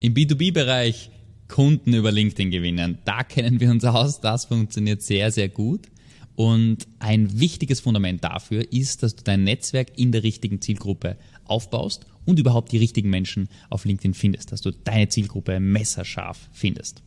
Im 0.00 0.12
B2B-Bereich 0.12 1.10
Kunden 1.48 1.94
über 1.94 2.12
LinkedIn 2.12 2.50
gewinnen. 2.50 2.98
Da 3.04 3.22
kennen 3.22 3.60
wir 3.60 3.70
uns 3.70 3.84
aus. 3.84 4.20
Das 4.20 4.44
funktioniert 4.44 5.00
sehr, 5.00 5.30
sehr 5.30 5.48
gut. 5.48 5.86
Und 6.34 6.86
ein 6.98 7.40
wichtiges 7.40 7.80
Fundament 7.80 8.22
dafür 8.22 8.70
ist, 8.70 9.02
dass 9.02 9.16
du 9.16 9.24
dein 9.24 9.44
Netzwerk 9.44 9.98
in 9.98 10.12
der 10.12 10.22
richtigen 10.22 10.60
Zielgruppe 10.60 11.16
aufbaust 11.44 12.04
und 12.26 12.38
überhaupt 12.38 12.72
die 12.72 12.76
richtigen 12.76 13.08
Menschen 13.08 13.48
auf 13.70 13.86
LinkedIn 13.86 14.12
findest, 14.12 14.52
dass 14.52 14.60
du 14.60 14.70
deine 14.70 15.08
Zielgruppe 15.08 15.60
messerscharf 15.60 16.50
findest. 16.52 17.02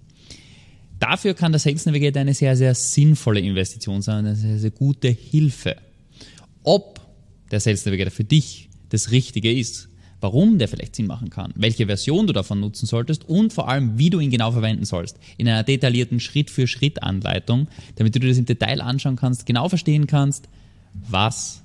Dafür 0.97 1.35
kann 1.35 1.51
der 1.51 1.59
Sales 1.59 1.85
Navigator 1.85 2.21
eine 2.21 2.33
sehr, 2.33 2.57
sehr 2.57 2.73
sinnvolle 2.73 3.39
Investition 3.39 4.01
sein, 4.01 4.25
eine 4.25 4.35
sehr, 4.35 4.57
sehr 4.57 4.71
gute 4.71 5.09
Hilfe. 5.09 5.75
Ob 6.63 6.99
der 7.51 7.59
Sales 7.59 7.85
Navigator 7.85 8.11
für 8.11 8.23
dich 8.23 8.69
das 8.89 9.11
Richtige 9.11 9.53
ist, 9.53 9.88
warum 10.21 10.57
der 10.57 10.67
vielleicht 10.67 10.95
Sinn 10.95 11.07
machen 11.07 11.29
kann, 11.29 11.53
welche 11.55 11.85
Version 11.85 12.27
du 12.27 12.33
davon 12.33 12.59
nutzen 12.59 12.85
solltest 12.85 13.27
und 13.27 13.53
vor 13.53 13.69
allem, 13.69 13.97
wie 13.97 14.09
du 14.09 14.19
ihn 14.19 14.31
genau 14.31 14.51
verwenden 14.51 14.85
sollst. 14.85 15.17
In 15.37 15.47
einer 15.47 15.63
detaillierten 15.63 16.19
Schritt-für-Schritt-Anleitung, 16.19 17.67
damit 17.95 18.15
du 18.15 18.19
dir 18.19 18.29
das 18.29 18.37
im 18.37 18.45
Detail 18.45 18.81
anschauen 18.81 19.15
kannst, 19.15 19.45
genau 19.45 19.69
verstehen 19.69 20.07
kannst, 20.07 20.49
was 20.93 21.61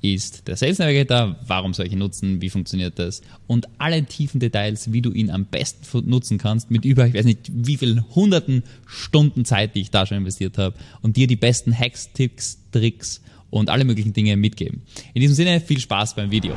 ist 0.00 0.46
der 0.46 0.56
Sales 0.56 0.78
Navigator, 0.78 1.36
warum 1.46 1.74
soll 1.74 1.86
ich 1.86 1.92
ihn 1.92 1.98
nutzen, 1.98 2.40
wie 2.40 2.50
funktioniert 2.50 2.98
das 2.98 3.20
und 3.46 3.66
alle 3.78 4.04
tiefen 4.04 4.38
Details, 4.38 4.92
wie 4.92 5.02
du 5.02 5.10
ihn 5.12 5.30
am 5.30 5.46
besten 5.46 6.08
nutzen 6.08 6.38
kannst 6.38 6.70
mit 6.70 6.84
über, 6.84 7.06
ich 7.06 7.14
weiß 7.14 7.24
nicht, 7.24 7.50
wie 7.52 7.76
vielen 7.76 8.08
hunderten 8.14 8.62
Stunden 8.86 9.44
Zeit, 9.44 9.74
die 9.74 9.80
ich 9.80 9.90
da 9.90 10.06
schon 10.06 10.18
investiert 10.18 10.56
habe 10.56 10.76
und 11.02 11.16
dir 11.16 11.26
die 11.26 11.36
besten 11.36 11.76
Hacks, 11.76 12.12
Tipps, 12.12 12.58
Tricks 12.70 13.22
und 13.50 13.70
alle 13.70 13.84
möglichen 13.84 14.12
Dinge 14.12 14.36
mitgeben. 14.36 14.82
In 15.14 15.20
diesem 15.20 15.34
Sinne 15.34 15.60
viel 15.60 15.80
Spaß 15.80 16.14
beim 16.14 16.30
Video. 16.30 16.54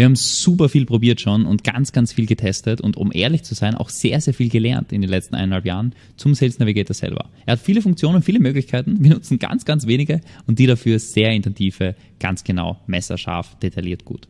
Wir 0.00 0.06
haben 0.06 0.16
super 0.16 0.70
viel 0.70 0.86
probiert 0.86 1.20
schon 1.20 1.44
und 1.44 1.62
ganz, 1.62 1.92
ganz 1.92 2.14
viel 2.14 2.24
getestet 2.24 2.80
und 2.80 2.96
um 2.96 3.10
ehrlich 3.12 3.42
zu 3.42 3.54
sein, 3.54 3.74
auch 3.74 3.90
sehr, 3.90 4.18
sehr 4.22 4.32
viel 4.32 4.48
gelernt 4.48 4.92
in 4.92 5.02
den 5.02 5.10
letzten 5.10 5.34
eineinhalb 5.34 5.66
Jahren 5.66 5.94
zum 6.16 6.34
Sales 6.34 6.58
Navigator 6.58 6.94
selber. 6.94 7.28
Er 7.44 7.52
hat 7.52 7.60
viele 7.60 7.82
Funktionen, 7.82 8.22
viele 8.22 8.40
Möglichkeiten. 8.40 9.04
Wir 9.04 9.10
nutzen 9.10 9.38
ganz, 9.38 9.66
ganz 9.66 9.86
wenige 9.86 10.22
und 10.46 10.58
die 10.58 10.66
dafür 10.66 10.98
sehr 10.98 11.32
intensive, 11.32 11.96
ganz 12.18 12.44
genau, 12.44 12.80
messerscharf, 12.86 13.58
detailliert 13.58 14.06
gut. 14.06 14.26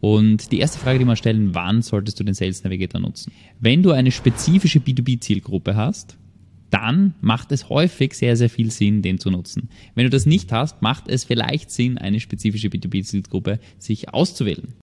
Und 0.00 0.50
die 0.50 0.58
erste 0.58 0.80
Frage, 0.80 0.98
die 0.98 1.04
wir 1.04 1.14
stellen, 1.14 1.54
wann 1.54 1.82
solltest 1.82 2.18
du 2.18 2.24
den 2.24 2.34
Sales 2.34 2.64
Navigator 2.64 3.00
nutzen? 3.00 3.32
Wenn 3.60 3.84
du 3.84 3.92
eine 3.92 4.10
spezifische 4.10 4.80
B2B-Zielgruppe 4.80 5.76
hast, 5.76 6.18
dann 6.70 7.14
macht 7.20 7.52
es 7.52 7.68
häufig 7.68 8.14
sehr, 8.14 8.36
sehr 8.36 8.50
viel 8.50 8.72
Sinn, 8.72 9.00
den 9.00 9.20
zu 9.20 9.30
nutzen. 9.30 9.68
Wenn 9.94 10.06
du 10.06 10.10
das 10.10 10.26
nicht 10.26 10.50
hast, 10.50 10.82
macht 10.82 11.06
es 11.06 11.22
vielleicht 11.22 11.70
Sinn, 11.70 11.98
eine 11.98 12.18
spezifische 12.18 12.66
B2B-Zielgruppe 12.66 13.60
sich 13.78 14.12
auszuwählen. 14.12 14.74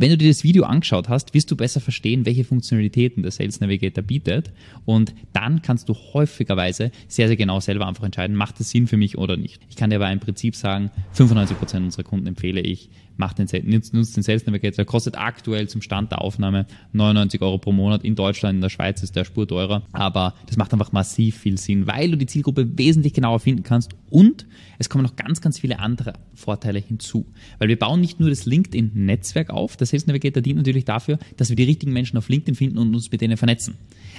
Wenn 0.00 0.08
du 0.08 0.16
dir 0.16 0.28
das 0.28 0.44
Video 0.44 0.64
angeschaut 0.64 1.10
hast, 1.10 1.34
wirst 1.34 1.50
du 1.50 1.56
besser 1.56 1.78
verstehen, 1.78 2.24
welche 2.24 2.42
Funktionalitäten 2.42 3.22
der 3.22 3.32
Sales 3.32 3.60
Navigator 3.60 4.02
bietet 4.02 4.50
und 4.86 5.14
dann 5.34 5.60
kannst 5.60 5.90
du 5.90 5.94
häufigerweise 5.94 6.90
sehr, 7.06 7.26
sehr 7.26 7.36
genau 7.36 7.60
selber 7.60 7.86
einfach 7.86 8.04
entscheiden, 8.04 8.34
macht 8.34 8.58
es 8.60 8.70
Sinn 8.70 8.86
für 8.86 8.96
mich 8.96 9.18
oder 9.18 9.36
nicht. 9.36 9.60
Ich 9.68 9.76
kann 9.76 9.90
dir 9.90 9.96
aber 9.96 10.10
im 10.10 10.18
Prinzip 10.18 10.56
sagen, 10.56 10.90
95% 11.14 11.76
unserer 11.76 12.04
Kunden 12.04 12.28
empfehle 12.28 12.62
ich, 12.62 12.88
macht 13.20 13.38
den, 13.38 13.46
nutzt, 13.70 13.92
nutzt 13.92 14.16
den 14.16 14.24
Sales 14.24 14.46
Navigator, 14.46 14.86
kostet 14.86 15.18
aktuell 15.18 15.68
zum 15.68 15.82
Stand 15.82 16.10
der 16.10 16.22
Aufnahme 16.22 16.66
99 16.94 17.42
Euro 17.42 17.58
pro 17.58 17.70
Monat. 17.70 18.02
In 18.02 18.16
Deutschland, 18.16 18.56
in 18.56 18.60
der 18.62 18.70
Schweiz 18.70 19.02
ist 19.02 19.14
der 19.14 19.24
Spur 19.24 19.46
teurer, 19.46 19.82
aber 19.92 20.34
das 20.46 20.56
macht 20.56 20.72
einfach 20.72 20.92
massiv 20.92 21.36
viel 21.36 21.58
Sinn, 21.58 21.86
weil 21.86 22.10
du 22.10 22.16
die 22.16 22.26
Zielgruppe 22.26 22.78
wesentlich 22.78 23.12
genauer 23.12 23.40
finden 23.40 23.62
kannst 23.62 23.92
und 24.08 24.46
es 24.78 24.88
kommen 24.88 25.04
noch 25.04 25.14
ganz, 25.14 25.40
ganz 25.40 25.58
viele 25.58 25.78
andere 25.78 26.14
Vorteile 26.34 26.78
hinzu. 26.78 27.26
Weil 27.58 27.68
wir 27.68 27.78
bauen 27.78 28.00
nicht 28.00 28.18
nur 28.18 28.30
das 28.30 28.46
LinkedIn-Netzwerk 28.46 29.50
auf, 29.50 29.76
der 29.76 29.86
Sales 29.90 30.06
Navigator 30.06 30.42
dient 30.42 30.56
natürlich 30.56 30.84
dafür, 30.84 31.18
dass 31.36 31.48
wir 31.48 31.56
die 31.56 31.64
richtigen 31.64 31.92
Menschen 31.92 32.16
auf 32.16 32.28
LinkedIn 32.28 32.54
finden 32.54 32.78
und 32.78 32.94
uns 32.94 33.10
mit 33.10 33.20
denen 33.20 33.36
vernetzen. 33.36 33.74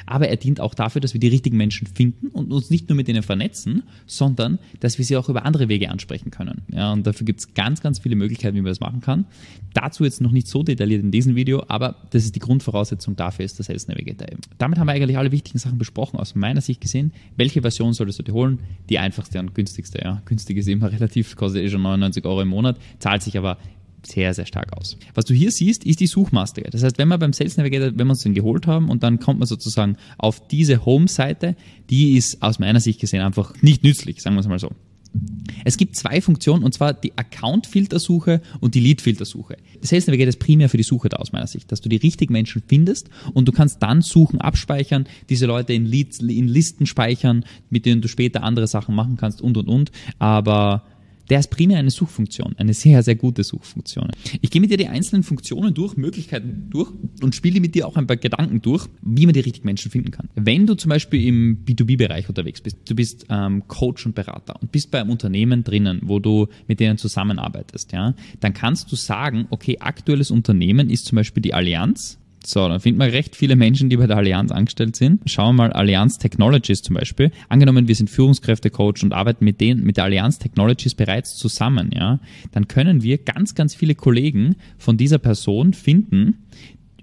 Aber 0.05 0.27
er 0.27 0.35
dient 0.35 0.59
auch 0.59 0.73
dafür, 0.73 1.01
dass 1.01 1.13
wir 1.13 1.19
die 1.19 1.27
richtigen 1.27 1.57
Menschen 1.57 1.87
finden 1.87 2.27
und 2.27 2.51
uns 2.51 2.69
nicht 2.69 2.89
nur 2.89 2.95
mit 2.95 3.07
denen 3.07 3.23
vernetzen, 3.23 3.83
sondern 4.05 4.59
dass 4.79 4.97
wir 4.97 5.05
sie 5.05 5.17
auch 5.17 5.29
über 5.29 5.45
andere 5.45 5.69
Wege 5.69 5.89
ansprechen 5.89 6.31
können. 6.31 6.61
Ja, 6.71 6.91
und 6.91 7.05
dafür 7.05 7.25
gibt 7.25 7.39
es 7.39 7.53
ganz, 7.53 7.81
ganz 7.81 7.99
viele 7.99 8.15
Möglichkeiten, 8.15 8.55
wie 8.55 8.61
man 8.61 8.71
das 8.71 8.79
machen 8.79 9.01
kann. 9.01 9.25
Dazu 9.73 10.03
jetzt 10.03 10.21
noch 10.21 10.31
nicht 10.31 10.47
so 10.47 10.63
detailliert 10.63 11.03
in 11.03 11.11
diesem 11.11 11.35
Video, 11.35 11.63
aber 11.67 11.95
das 12.11 12.25
ist 12.25 12.35
die 12.35 12.39
Grundvoraussetzung 12.39 13.15
dafür 13.15 13.45
ist 13.45 13.57
der 13.57 13.65
Sales 13.65 13.87
Navigator 13.87 14.29
eben. 14.29 14.41
Damit 14.57 14.79
haben 14.79 14.87
wir 14.87 14.93
eigentlich 14.93 15.17
alle 15.17 15.31
wichtigen 15.31 15.59
Sachen 15.59 15.77
besprochen, 15.77 16.19
aus 16.19 16.35
meiner 16.35 16.61
Sicht 16.61 16.81
gesehen. 16.81 17.13
Welche 17.37 17.61
Version 17.61 17.93
solltest 17.93 18.19
du 18.19 18.23
dir 18.23 18.33
holen? 18.33 18.59
Die 18.89 18.99
einfachste 18.99 19.39
und 19.39 19.55
günstigste. 19.55 19.99
Ja. 20.03 20.21
Günstig 20.25 20.57
ist 20.57 20.67
immer 20.67 20.91
relativ, 20.91 21.35
kostet 21.35 21.63
eh 21.63 21.69
schon 21.69 21.81
99 21.81 22.25
Euro 22.25 22.41
im 22.41 22.49
Monat, 22.49 22.77
zahlt 22.99 23.23
sich 23.23 23.37
aber 23.37 23.57
sehr, 24.03 24.33
sehr 24.33 24.45
stark 24.45 24.73
aus. 24.77 24.97
Was 25.13 25.25
du 25.25 25.33
hier 25.33 25.51
siehst, 25.51 25.85
ist 25.85 25.99
die 25.99 26.07
Suchmaske. 26.07 26.63
Das 26.69 26.83
heißt, 26.83 26.97
wenn 26.97 27.07
wir 27.07 27.17
beim 27.17 27.33
Sales 27.33 27.57
Navigator, 27.57 27.91
wenn 27.97 28.07
wir 28.07 28.11
uns 28.11 28.23
den 28.23 28.33
geholt 28.33 28.67
haben 28.67 28.89
und 28.89 29.03
dann 29.03 29.19
kommt 29.19 29.39
man 29.39 29.47
sozusagen 29.47 29.97
auf 30.17 30.47
diese 30.47 30.85
Home-Seite, 30.85 31.55
die 31.89 32.17
ist 32.17 32.41
aus 32.41 32.59
meiner 32.59 32.79
Sicht 32.79 32.99
gesehen 32.99 33.21
einfach 33.21 33.53
nicht 33.61 33.83
nützlich, 33.83 34.21
sagen 34.21 34.35
wir 34.35 34.41
es 34.41 34.47
mal 34.47 34.59
so. 34.59 34.71
Es 35.65 35.77
gibt 35.77 35.97
zwei 35.97 36.21
Funktionen, 36.21 36.63
und 36.63 36.73
zwar 36.73 36.93
die 36.93 37.17
Account-Filtersuche 37.17 38.41
und 38.61 38.75
die 38.75 38.79
Lead-Filtersuche. 38.79 39.57
Das 39.81 39.91
heißt, 39.91 40.07
geht 40.07 40.27
es 40.27 40.37
primär 40.37 40.69
für 40.69 40.77
die 40.77 40.83
Suche 40.83 41.09
da 41.09 41.17
aus 41.17 41.33
meiner 41.33 41.47
Sicht, 41.47 41.71
dass 41.71 41.81
du 41.81 41.89
die 41.89 41.97
richtigen 41.97 42.31
Menschen 42.31 42.63
findest 42.65 43.09
und 43.33 43.47
du 43.47 43.51
kannst 43.51 43.83
dann 43.83 44.01
Suchen 44.01 44.39
abspeichern, 44.39 45.05
diese 45.29 45.47
Leute 45.47 45.73
in, 45.73 45.85
Leads, 45.85 46.19
in 46.19 46.47
Listen 46.47 46.85
speichern, 46.85 47.43
mit 47.69 47.85
denen 47.85 48.01
du 48.01 48.07
später 48.07 48.43
andere 48.43 48.67
Sachen 48.67 48.95
machen 48.95 49.17
kannst 49.17 49.41
und, 49.41 49.57
und, 49.57 49.67
und. 49.67 49.91
Aber 50.17 50.83
der 51.29 51.39
ist 51.39 51.49
primär 51.49 51.77
eine 51.77 51.91
Suchfunktion, 51.91 52.55
eine 52.57 52.73
sehr, 52.73 53.03
sehr 53.03 53.15
gute 53.15 53.43
Suchfunktion. 53.43 54.11
Ich 54.41 54.49
gehe 54.49 54.61
mit 54.61 54.71
dir 54.71 54.77
die 54.77 54.87
einzelnen 54.87 55.23
Funktionen 55.23 55.73
durch, 55.73 55.95
Möglichkeiten 55.97 56.67
durch 56.69 56.91
und 57.21 57.35
spiele 57.35 57.59
mit 57.59 57.75
dir 57.75 57.87
auch 57.87 57.95
ein 57.95 58.07
paar 58.07 58.17
Gedanken 58.17 58.61
durch, 58.61 58.87
wie 59.01 59.25
man 59.25 59.33
die 59.33 59.39
richtigen 59.39 59.65
Menschen 59.65 59.91
finden 59.91 60.11
kann. 60.11 60.29
Wenn 60.35 60.65
du 60.65 60.75
zum 60.75 60.89
Beispiel 60.89 61.25
im 61.27 61.65
B2B-Bereich 61.65 62.27
unterwegs 62.29 62.61
bist, 62.61 62.77
du 62.85 62.95
bist 62.95 63.25
ähm, 63.29 63.63
Coach 63.67 64.05
und 64.05 64.15
Berater 64.15 64.61
und 64.61 64.71
bist 64.71 64.91
bei 64.91 64.99
einem 64.99 65.11
Unternehmen 65.11 65.63
drinnen, 65.63 66.01
wo 66.03 66.19
du 66.19 66.47
mit 66.67 66.79
denen 66.79 66.97
zusammenarbeitest, 66.97 67.91
ja, 67.91 68.15
dann 68.39 68.53
kannst 68.53 68.91
du 68.91 68.95
sagen, 68.95 69.47
okay, 69.49 69.77
aktuelles 69.79 70.31
Unternehmen 70.31 70.89
ist 70.89 71.05
zum 71.05 71.17
Beispiel 71.17 71.41
die 71.41 71.53
Allianz, 71.53 72.20
so, 72.45 72.67
dann 72.67 72.79
findet 72.79 72.99
man 72.99 73.09
recht 73.09 73.35
viele 73.35 73.55
Menschen, 73.55 73.89
die 73.89 73.97
bei 73.97 74.07
der 74.07 74.17
Allianz 74.17 74.51
angestellt 74.51 74.95
sind. 74.95 75.21
Schauen 75.25 75.55
wir 75.55 75.63
mal 75.63 75.73
Allianz 75.73 76.17
Technologies 76.17 76.81
zum 76.81 76.95
Beispiel. 76.95 77.31
Angenommen, 77.49 77.87
wir 77.87 77.95
sind 77.95 78.09
Führungskräftecoach 78.09 79.03
und 79.03 79.13
arbeiten 79.13 79.45
mit 79.45 79.61
denen, 79.61 79.83
mit 79.83 79.97
der 79.97 80.05
Allianz 80.05 80.39
Technologies 80.39 80.95
bereits 80.95 81.35
zusammen, 81.35 81.91
ja, 81.93 82.19
dann 82.51 82.67
können 82.67 83.03
wir 83.03 83.17
ganz, 83.19 83.55
ganz 83.55 83.75
viele 83.75 83.95
Kollegen 83.95 84.55
von 84.77 84.97
dieser 84.97 85.17
Person 85.17 85.73
finden 85.73 86.45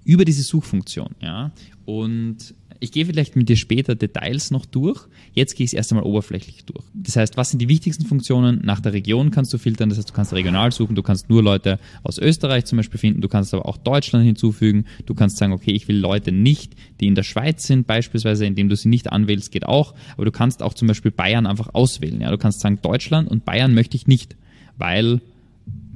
über 0.03 0.25
diese 0.25 0.43
Suchfunktion, 0.43 1.15
ja. 1.21 1.51
Und 1.85 2.53
ich 2.79 2.91
gehe 2.91 3.05
vielleicht 3.05 3.35
mit 3.35 3.49
dir 3.49 3.57
später 3.57 3.95
Details 3.95 4.51
noch 4.51 4.65
durch. 4.65 5.07
Jetzt 5.33 5.55
gehe 5.55 5.65
ich 5.65 5.71
es 5.71 5.73
erst 5.73 5.91
einmal 5.91 6.05
oberflächlich 6.05 6.63
durch. 6.65 6.83
Das 6.93 7.15
heißt, 7.15 7.35
was 7.35 7.49
sind 7.49 7.59
die 7.59 7.67
wichtigsten 7.67 8.05
Funktionen? 8.05 8.61
Nach 8.63 8.79
der 8.79 8.93
Region 8.93 9.31
kannst 9.31 9.53
du 9.53 9.57
filtern. 9.57 9.89
Das 9.89 9.97
heißt, 9.97 10.09
du 10.09 10.13
kannst 10.13 10.33
regional 10.33 10.71
suchen. 10.71 10.95
Du 10.95 11.03
kannst 11.03 11.29
nur 11.29 11.43
Leute 11.43 11.79
aus 12.03 12.17
Österreich 12.17 12.65
zum 12.65 12.77
Beispiel 12.77 12.99
finden. 12.99 13.21
Du 13.21 13.27
kannst 13.27 13.53
aber 13.53 13.65
auch 13.65 13.77
Deutschland 13.77 14.25
hinzufügen. 14.25 14.85
Du 15.05 15.13
kannst 15.13 15.37
sagen, 15.37 15.51
okay, 15.51 15.71
ich 15.71 15.87
will 15.87 15.97
Leute 15.97 16.31
nicht, 16.31 16.73
die 17.01 17.07
in 17.07 17.15
der 17.15 17.23
Schweiz 17.23 17.67
sind, 17.67 17.85
beispielsweise, 17.85 18.45
indem 18.45 18.69
du 18.69 18.75
sie 18.75 18.89
nicht 18.89 19.11
anwählst, 19.11 19.51
geht 19.51 19.65
auch. 19.65 19.93
Aber 20.13 20.25
du 20.25 20.31
kannst 20.31 20.63
auch 20.63 20.73
zum 20.73 20.87
Beispiel 20.87 21.11
Bayern 21.11 21.45
einfach 21.45 21.73
auswählen. 21.73 22.21
Ja, 22.21 22.31
du 22.31 22.37
kannst 22.37 22.61
sagen, 22.61 22.79
Deutschland 22.81 23.29
und 23.29 23.43
Bayern 23.43 23.73
möchte 23.73 23.97
ich 23.97 24.07
nicht, 24.07 24.37
weil 24.77 25.21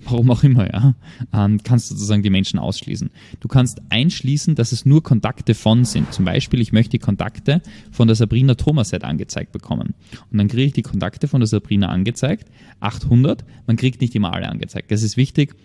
warum 0.05 0.31
auch 0.31 0.43
immer, 0.43 0.71
ja, 0.71 0.95
ähm, 1.33 1.61
kannst 1.63 1.89
du 1.89 1.95
sozusagen 1.95 2.23
die 2.23 2.29
Menschen 2.29 2.59
ausschließen. 2.59 3.09
Du 3.39 3.47
kannst 3.47 3.81
einschließen, 3.89 4.55
dass 4.55 4.71
es 4.71 4.85
nur 4.85 5.03
Kontakte 5.03 5.53
von 5.53 5.85
sind. 5.85 6.13
Zum 6.13 6.25
Beispiel, 6.25 6.61
ich 6.61 6.73
möchte 6.73 6.91
die 6.91 6.99
Kontakte 6.99 7.61
von 7.91 8.07
der 8.07 8.15
Sabrina 8.15 8.55
Thomaset 8.55 9.03
angezeigt 9.03 9.51
bekommen. 9.51 9.93
Und 10.31 10.37
dann 10.37 10.47
kriege 10.47 10.63
ich 10.63 10.73
die 10.73 10.81
Kontakte 10.81 11.27
von 11.27 11.41
der 11.41 11.47
Sabrina 11.47 11.89
angezeigt, 11.89 12.49
800. 12.79 13.43
Man 13.67 13.77
kriegt 13.77 14.01
nicht 14.01 14.15
immer 14.15 14.33
alle 14.33 14.49
angezeigt. 14.49 14.91
Das 14.91 15.03
ist 15.03 15.17
wichtig. 15.17 15.55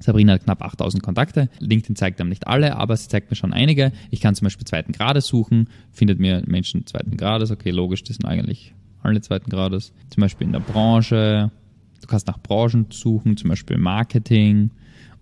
Sabrina 0.00 0.34
hat 0.34 0.44
knapp 0.44 0.62
8000 0.62 1.02
Kontakte. 1.02 1.48
LinkedIn 1.58 1.96
zeigt 1.96 2.20
einem 2.20 2.30
nicht 2.30 2.46
alle, 2.46 2.76
aber 2.76 2.96
sie 2.96 3.08
zeigt 3.08 3.30
mir 3.30 3.36
schon 3.36 3.52
einige. 3.52 3.92
Ich 4.10 4.20
kann 4.20 4.34
zum 4.34 4.46
Beispiel 4.46 4.66
zweiten 4.66 4.92
Grades 4.92 5.26
suchen, 5.26 5.68
findet 5.90 6.20
mir 6.20 6.42
Menschen 6.46 6.86
zweiten 6.86 7.16
Grades. 7.16 7.50
Okay, 7.50 7.70
logisch, 7.70 8.04
das 8.04 8.16
sind 8.16 8.26
eigentlich 8.26 8.74
alle 9.02 9.20
zweiten 9.20 9.50
Grades. 9.50 9.92
Zum 10.10 10.20
Beispiel 10.20 10.46
in 10.46 10.52
der 10.52 10.60
Branche, 10.60 11.50
Du 12.00 12.06
kannst 12.06 12.26
nach 12.26 12.38
Branchen 12.38 12.86
suchen, 12.90 13.36
zum 13.36 13.50
Beispiel 13.50 13.78
Marketing, 13.78 14.70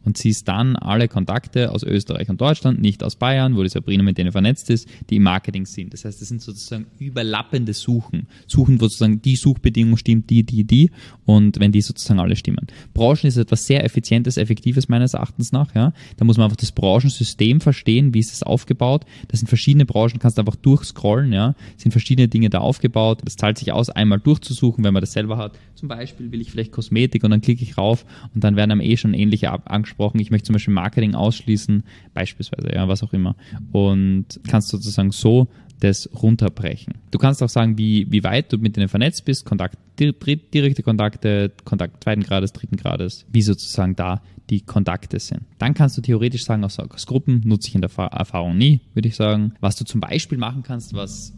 und 0.06 0.16
ziehst 0.16 0.46
dann 0.48 0.76
alle 0.76 1.08
Kontakte 1.08 1.72
aus 1.72 1.82
Österreich 1.82 2.30
und 2.30 2.40
Deutschland, 2.40 2.80
nicht 2.80 3.02
aus 3.02 3.16
Bayern, 3.16 3.56
wo 3.56 3.62
die 3.64 3.68
Sabrina 3.68 4.04
mit 4.04 4.16
denen 4.16 4.30
vernetzt 4.30 4.70
ist, 4.70 4.88
die 5.10 5.16
im 5.16 5.24
Marketing 5.24 5.66
sind. 5.66 5.92
Das 5.92 6.04
heißt, 6.04 6.20
das 6.20 6.28
sind 6.28 6.40
sozusagen 6.40 6.86
überlappende 6.98 7.74
Suchen. 7.74 8.28
Suchen, 8.46 8.80
wo 8.80 8.84
sozusagen 8.84 9.20
die 9.20 9.34
Suchbedingung 9.34 9.96
stimmt, 9.96 10.30
die, 10.30 10.44
die, 10.44 10.62
die 10.62 10.90
und 11.24 11.58
wenn 11.58 11.72
die 11.72 11.80
sozusagen 11.80 12.20
alle 12.20 12.36
stimmen. 12.36 12.66
Branchen 12.94 13.26
ist 13.26 13.36
etwas 13.36 13.66
sehr 13.66 13.84
Effizientes, 13.84 14.36
Effektives 14.36 14.88
meines 14.88 15.14
Erachtens 15.14 15.50
nach. 15.50 15.74
Ja. 15.74 15.92
Da 16.16 16.24
muss 16.24 16.36
man 16.36 16.44
einfach 16.44 16.56
das 16.56 16.70
Branchensystem 16.70 17.60
verstehen, 17.60 18.14
wie 18.14 18.20
ist 18.20 18.32
es 18.32 18.44
aufgebaut. 18.44 19.04
Das 19.26 19.40
sind 19.40 19.48
verschiedene 19.48 19.86
Branchen, 19.86 20.20
kannst 20.20 20.38
du 20.38 20.42
einfach 20.42 20.56
durchscrollen, 20.56 21.32
ja. 21.32 21.56
sind 21.76 21.90
verschiedene 21.90 22.28
Dinge 22.28 22.48
da 22.48 22.58
aufgebaut. 22.58 23.22
Das 23.24 23.36
zahlt 23.36 23.58
sich 23.58 23.72
aus, 23.72 23.90
einmal 23.90 24.20
durchzusuchen, 24.20 24.84
wenn 24.84 24.94
man 24.94 25.00
das 25.00 25.12
selber 25.12 25.36
hat. 25.36 25.58
Zum 25.74 25.88
Beispiel 25.88 26.30
will 26.30 26.40
ich 26.40 26.52
vielleicht 26.52 26.70
Kosmetik 26.70 27.24
und 27.24 27.32
dann 27.32 27.40
klicke 27.40 27.64
ich 27.64 27.76
rauf 27.76 28.06
und 28.34 28.44
dann 28.44 28.54
werden 28.54 28.70
einem 28.70 28.80
eh 28.80 28.96
schon 28.96 29.12
ähnliche 29.12 29.50
angesprochen 29.66 29.95
angesprochen, 29.96 30.20
ich 30.20 30.30
möchte 30.30 30.46
zum 30.46 30.54
Beispiel 30.54 30.74
Marketing 30.74 31.14
ausschließen, 31.14 31.82
beispielsweise, 32.14 32.74
ja, 32.74 32.88
was 32.88 33.02
auch 33.02 33.12
immer. 33.12 33.36
Und 33.72 34.40
kannst 34.48 34.68
sozusagen 34.68 35.10
so 35.10 35.48
das 35.80 36.08
runterbrechen. 36.22 36.94
Du 37.10 37.18
kannst 37.18 37.42
auch 37.42 37.50
sagen, 37.50 37.76
wie, 37.76 38.10
wie 38.10 38.24
weit 38.24 38.52
du 38.52 38.56
mit 38.58 38.76
denen 38.76 38.88
vernetzt 38.88 39.24
bist, 39.24 39.44
Kontakt, 39.44 39.78
direkte 39.98 40.82
Kontakte, 40.82 41.52
Kontakt 41.64 42.02
zweiten 42.02 42.22
Grades, 42.22 42.52
dritten 42.52 42.76
Grades, 42.76 43.26
wie 43.30 43.42
sozusagen 43.42 43.94
da 43.94 44.22
die 44.48 44.60
Kontakte 44.60 45.18
sind. 45.18 45.42
Dann 45.58 45.74
kannst 45.74 45.98
du 45.98 46.02
theoretisch 46.02 46.44
sagen, 46.44 46.64
aus, 46.64 46.78
aus 46.78 47.06
Gruppen 47.06 47.42
nutze 47.44 47.68
ich 47.68 47.74
in 47.74 47.82
der 47.82 47.90
Erfahrung 47.96 48.56
nie, 48.56 48.80
würde 48.94 49.08
ich 49.08 49.16
sagen. 49.16 49.52
Was 49.60 49.76
du 49.76 49.84
zum 49.84 50.00
Beispiel 50.00 50.38
machen 50.38 50.62
kannst, 50.62 50.94
was 50.94 51.34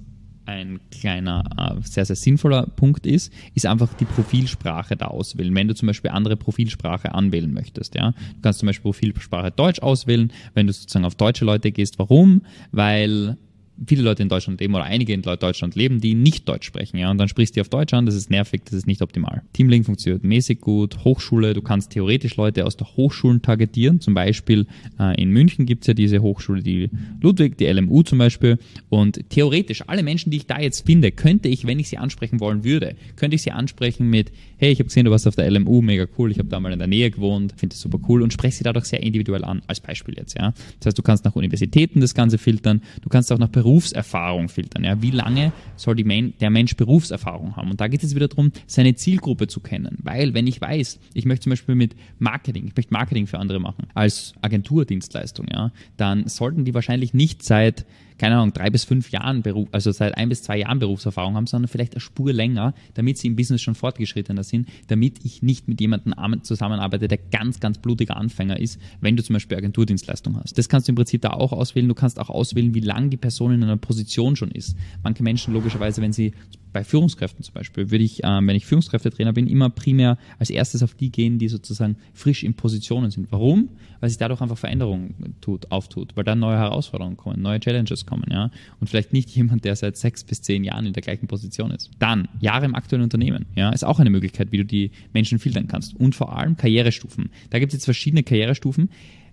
ein 0.48 0.80
kleiner, 0.90 1.44
äh, 1.58 1.86
sehr, 1.86 2.06
sehr 2.06 2.16
sinnvoller 2.16 2.66
Punkt 2.66 3.06
ist, 3.06 3.32
ist 3.54 3.66
einfach 3.66 3.92
die 3.94 4.06
Profilsprache 4.06 4.96
da 4.96 5.06
auswählen. 5.06 5.54
Wenn 5.54 5.68
du 5.68 5.74
zum 5.74 5.86
Beispiel 5.86 6.10
andere 6.10 6.36
Profilsprache 6.36 7.14
anwählen 7.14 7.52
möchtest, 7.52 7.94
ja. 7.94 8.12
Du 8.12 8.40
kannst 8.42 8.60
zum 8.60 8.66
Beispiel 8.66 8.90
Profilsprache 8.90 9.50
Deutsch 9.50 9.80
auswählen, 9.80 10.32
wenn 10.54 10.66
du 10.66 10.72
sozusagen 10.72 11.04
auf 11.04 11.14
deutsche 11.14 11.44
Leute 11.44 11.70
gehst. 11.70 11.98
Warum? 11.98 12.42
Weil 12.72 13.36
viele 13.86 14.02
Leute 14.02 14.22
in 14.22 14.28
Deutschland 14.28 14.60
leben 14.60 14.74
oder 14.74 14.84
einige 14.84 15.12
in 15.12 15.22
Deutschland 15.22 15.74
leben, 15.74 16.00
die 16.00 16.14
nicht 16.14 16.48
Deutsch 16.48 16.66
sprechen, 16.66 16.98
ja, 16.98 17.10
und 17.10 17.18
dann 17.18 17.28
sprichst 17.28 17.56
du 17.56 17.60
auf 17.60 17.68
Deutsch 17.68 17.94
an, 17.94 18.06
das 18.06 18.14
ist 18.14 18.30
nervig, 18.30 18.62
das 18.64 18.74
ist 18.74 18.86
nicht 18.86 19.02
optimal. 19.02 19.42
Teamlink 19.52 19.86
funktioniert 19.86 20.24
mäßig 20.24 20.60
gut, 20.60 21.04
Hochschule, 21.04 21.54
du 21.54 21.62
kannst 21.62 21.92
theoretisch 21.92 22.36
Leute 22.36 22.66
aus 22.66 22.76
der 22.76 22.96
Hochschulen 22.96 23.42
targetieren, 23.42 24.00
zum 24.00 24.14
Beispiel 24.14 24.66
äh, 24.98 25.20
in 25.20 25.30
München 25.30 25.66
gibt 25.66 25.82
es 25.82 25.88
ja 25.88 25.94
diese 25.94 26.22
Hochschule, 26.22 26.62
die 26.62 26.90
Ludwig, 27.20 27.56
die 27.58 27.66
LMU 27.66 28.02
zum 28.02 28.18
Beispiel, 28.18 28.58
und 28.88 29.20
theoretisch 29.30 29.84
alle 29.86 30.02
Menschen, 30.02 30.30
die 30.30 30.38
ich 30.38 30.46
da 30.46 30.58
jetzt 30.58 30.86
finde, 30.86 31.12
könnte 31.12 31.48
ich, 31.48 31.66
wenn 31.66 31.78
ich 31.78 31.88
sie 31.88 31.98
ansprechen 31.98 32.40
wollen 32.40 32.64
würde, 32.64 32.96
könnte 33.16 33.36
ich 33.36 33.42
sie 33.42 33.52
ansprechen 33.52 34.08
mit, 34.08 34.32
hey, 34.56 34.72
ich 34.72 34.80
habe 34.80 34.88
gesehen, 34.88 35.04
du 35.04 35.10
warst 35.10 35.26
auf 35.26 35.36
der 35.36 35.50
LMU, 35.50 35.82
mega 35.82 36.06
cool, 36.18 36.32
ich 36.32 36.38
habe 36.38 36.48
da 36.48 36.58
mal 36.58 36.72
in 36.72 36.78
der 36.78 36.88
Nähe 36.88 37.10
gewohnt, 37.10 37.54
finde 37.56 37.74
das 37.74 37.80
super 37.80 38.00
cool 38.08 38.22
und 38.22 38.32
spreche 38.32 38.56
sie 38.56 38.64
dadurch 38.64 38.86
sehr 38.86 39.02
individuell 39.02 39.44
an, 39.44 39.62
als 39.66 39.80
Beispiel 39.80 40.16
jetzt, 40.16 40.36
ja. 40.36 40.52
Das 40.80 40.86
heißt, 40.86 40.98
du 40.98 41.02
kannst 41.02 41.24
nach 41.24 41.36
Universitäten 41.36 42.00
das 42.00 42.14
Ganze 42.14 42.38
filtern, 42.38 42.82
du 43.02 43.08
kannst 43.08 43.30
auch 43.32 43.38
nach 43.38 43.48
Beruf 43.48 43.67
Berufserfahrung 43.68 44.48
filtern. 44.48 44.82
Ja, 44.84 45.02
wie 45.02 45.10
lange 45.10 45.52
soll 45.76 45.96
Men 46.02 46.32
der 46.40 46.48
Mensch 46.48 46.74
Berufserfahrung 46.74 47.54
haben? 47.56 47.70
Und 47.70 47.82
da 47.82 47.88
geht 47.88 48.02
es 48.02 48.14
wieder 48.14 48.28
darum, 48.28 48.50
seine 48.66 48.94
Zielgruppe 48.94 49.46
zu 49.46 49.60
kennen. 49.60 49.98
Weil, 50.02 50.32
wenn 50.32 50.46
ich 50.46 50.58
weiß, 50.58 50.98
ich 51.12 51.26
möchte 51.26 51.44
zum 51.44 51.50
Beispiel 51.50 51.74
mit 51.74 51.94
Marketing, 52.18 52.66
ich 52.66 52.74
möchte 52.74 52.94
Marketing 52.94 53.26
für 53.26 53.38
andere 53.38 53.60
machen, 53.60 53.86
als 53.92 54.32
Agenturdienstleistung, 54.40 55.48
ja, 55.52 55.70
dann 55.98 56.28
sollten 56.28 56.64
die 56.64 56.72
wahrscheinlich 56.72 57.12
nicht 57.12 57.42
seit 57.42 57.84
keine 58.18 58.36
Ahnung, 58.36 58.52
drei 58.52 58.70
bis 58.70 58.84
fünf 58.84 59.10
Jahren 59.10 59.42
Beruf, 59.42 59.68
also 59.72 59.92
seit 59.92 60.16
ein 60.16 60.28
bis 60.28 60.42
zwei 60.42 60.58
Jahren 60.58 60.78
Berufserfahrung 60.78 61.36
haben, 61.36 61.46
sondern 61.46 61.68
vielleicht 61.68 61.94
eine 61.94 62.00
Spur 62.00 62.32
länger, 62.32 62.74
damit 62.94 63.18
sie 63.18 63.28
im 63.28 63.36
Business 63.36 63.62
schon 63.62 63.74
fortgeschrittener 63.74 64.42
sind, 64.42 64.68
damit 64.88 65.24
ich 65.24 65.42
nicht 65.42 65.68
mit 65.68 65.80
jemandem 65.80 66.14
zusammenarbeite, 66.42 67.08
der 67.08 67.18
ganz, 67.18 67.60
ganz 67.60 67.78
blutiger 67.78 68.16
Anfänger 68.16 68.58
ist, 68.58 68.80
wenn 69.00 69.16
du 69.16 69.22
zum 69.22 69.34
Beispiel 69.34 69.56
Agenturdienstleistung 69.56 70.38
hast. 70.40 70.58
Das 70.58 70.68
kannst 70.68 70.88
du 70.88 70.92
im 70.92 70.96
Prinzip 70.96 71.22
da 71.22 71.30
auch 71.30 71.52
auswählen. 71.52 71.88
Du 71.88 71.94
kannst 71.94 72.18
auch 72.18 72.30
auswählen, 72.30 72.74
wie 72.74 72.80
lange 72.80 73.08
die 73.08 73.16
Person 73.16 73.52
in 73.52 73.62
einer 73.62 73.76
Position 73.76 74.36
schon 74.36 74.50
ist. 74.50 74.76
Manche 75.02 75.22
Menschen 75.22 75.54
logischerweise, 75.54 76.02
wenn 76.02 76.12
sie 76.12 76.32
bei 76.78 76.84
Führungskräften 76.84 77.42
zum 77.42 77.54
Beispiel, 77.54 77.90
würde 77.90 78.04
ich, 78.04 78.20
ähm, 78.22 78.46
wenn 78.46 78.54
ich 78.54 78.64
Führungskräftetrainer 78.64 79.32
bin, 79.32 79.48
immer 79.48 79.68
primär 79.68 80.16
als 80.38 80.48
erstes 80.48 80.84
auf 80.84 80.94
die 80.94 81.10
gehen, 81.10 81.40
die 81.40 81.48
sozusagen 81.48 81.96
frisch 82.14 82.44
in 82.44 82.54
Positionen 82.54 83.10
sind. 83.10 83.32
Warum? 83.32 83.70
Weil 83.98 84.10
sich 84.10 84.18
dadurch 84.18 84.40
einfach 84.40 84.56
Veränderung 84.56 85.12
tut, 85.40 85.72
auftut, 85.72 86.16
weil 86.16 86.22
dann 86.22 86.38
neue 86.38 86.56
Herausforderungen 86.56 87.16
kommen, 87.16 87.42
neue 87.42 87.58
Challenges 87.58 88.06
kommen, 88.06 88.26
ja. 88.30 88.52
Und 88.78 88.86
vielleicht 88.86 89.12
nicht 89.12 89.28
jemand, 89.30 89.64
der 89.64 89.74
seit 89.74 89.96
sechs 89.96 90.22
bis 90.22 90.40
zehn 90.40 90.62
Jahren 90.62 90.86
in 90.86 90.92
der 90.92 91.02
gleichen 91.02 91.26
Position 91.26 91.72
ist. 91.72 91.90
Dann, 91.98 92.28
Jahre 92.38 92.66
im 92.66 92.76
aktuellen 92.76 93.02
Unternehmen, 93.02 93.46
ja, 93.56 93.70
ist 93.70 93.84
auch 93.84 93.98
eine 93.98 94.10
Möglichkeit, 94.10 94.52
wie 94.52 94.58
du 94.58 94.64
die 94.64 94.92
Menschen 95.12 95.40
filtern 95.40 95.66
kannst. 95.66 95.96
Und 95.96 96.14
vor 96.14 96.36
allem 96.36 96.56
Karrierestufen. 96.56 97.30
Da 97.50 97.58
gibt 97.58 97.72
es 97.72 97.78
jetzt 97.78 97.86
verschiedene 97.86 98.22
Karrierestufen. 98.22 98.88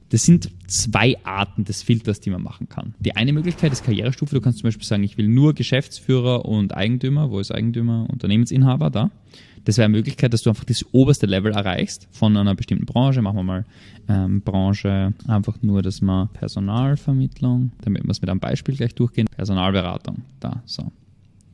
Das 0.09 0.23
sind 0.23 0.51
zwei 0.67 1.17
Arten 1.23 1.63
des 1.65 1.81
Filters, 1.81 2.19
die 2.19 2.29
man 2.29 2.43
machen 2.43 2.69
kann. 2.69 2.93
Die 2.99 3.15
eine 3.15 3.33
Möglichkeit 3.33 3.71
ist 3.71 3.83
Karrierestufe. 3.83 4.35
Du 4.35 4.41
kannst 4.41 4.59
zum 4.59 4.67
Beispiel 4.67 4.85
sagen, 4.85 5.03
ich 5.03 5.17
will 5.17 5.27
nur 5.27 5.53
Geschäftsführer 5.53 6.45
und 6.45 6.75
Eigentümer. 6.75 7.31
Wo 7.31 7.39
ist 7.39 7.51
Eigentümer? 7.51 8.07
Unternehmensinhaber 8.09 8.89
da. 8.89 9.11
Das 9.65 9.77
wäre 9.77 9.85
eine 9.85 9.97
Möglichkeit, 9.97 10.31
dass 10.31 10.43
du 10.43 10.51
einfach 10.51 10.63
das 10.63 10.85
oberste 10.91 11.25
Level 11.25 11.51
erreichst 11.51 12.07
von 12.11 12.37
einer 12.37 12.53
bestimmten 12.53 12.85
Branche. 12.85 13.23
Machen 13.23 13.37
wir 13.37 13.43
mal 13.43 13.65
ähm, 14.07 14.41
Branche 14.41 15.13
einfach 15.27 15.57
nur, 15.63 15.81
dass 15.81 16.01
man 16.01 16.29
Personalvermittlung, 16.29 17.71
damit 17.81 18.03
wir 18.03 18.11
es 18.11 18.21
mit 18.21 18.29
einem 18.29 18.39
Beispiel 18.39 18.75
gleich 18.75 18.93
durchgehen. 18.93 19.27
Personalberatung, 19.35 20.21
da, 20.39 20.61
so. 20.65 20.91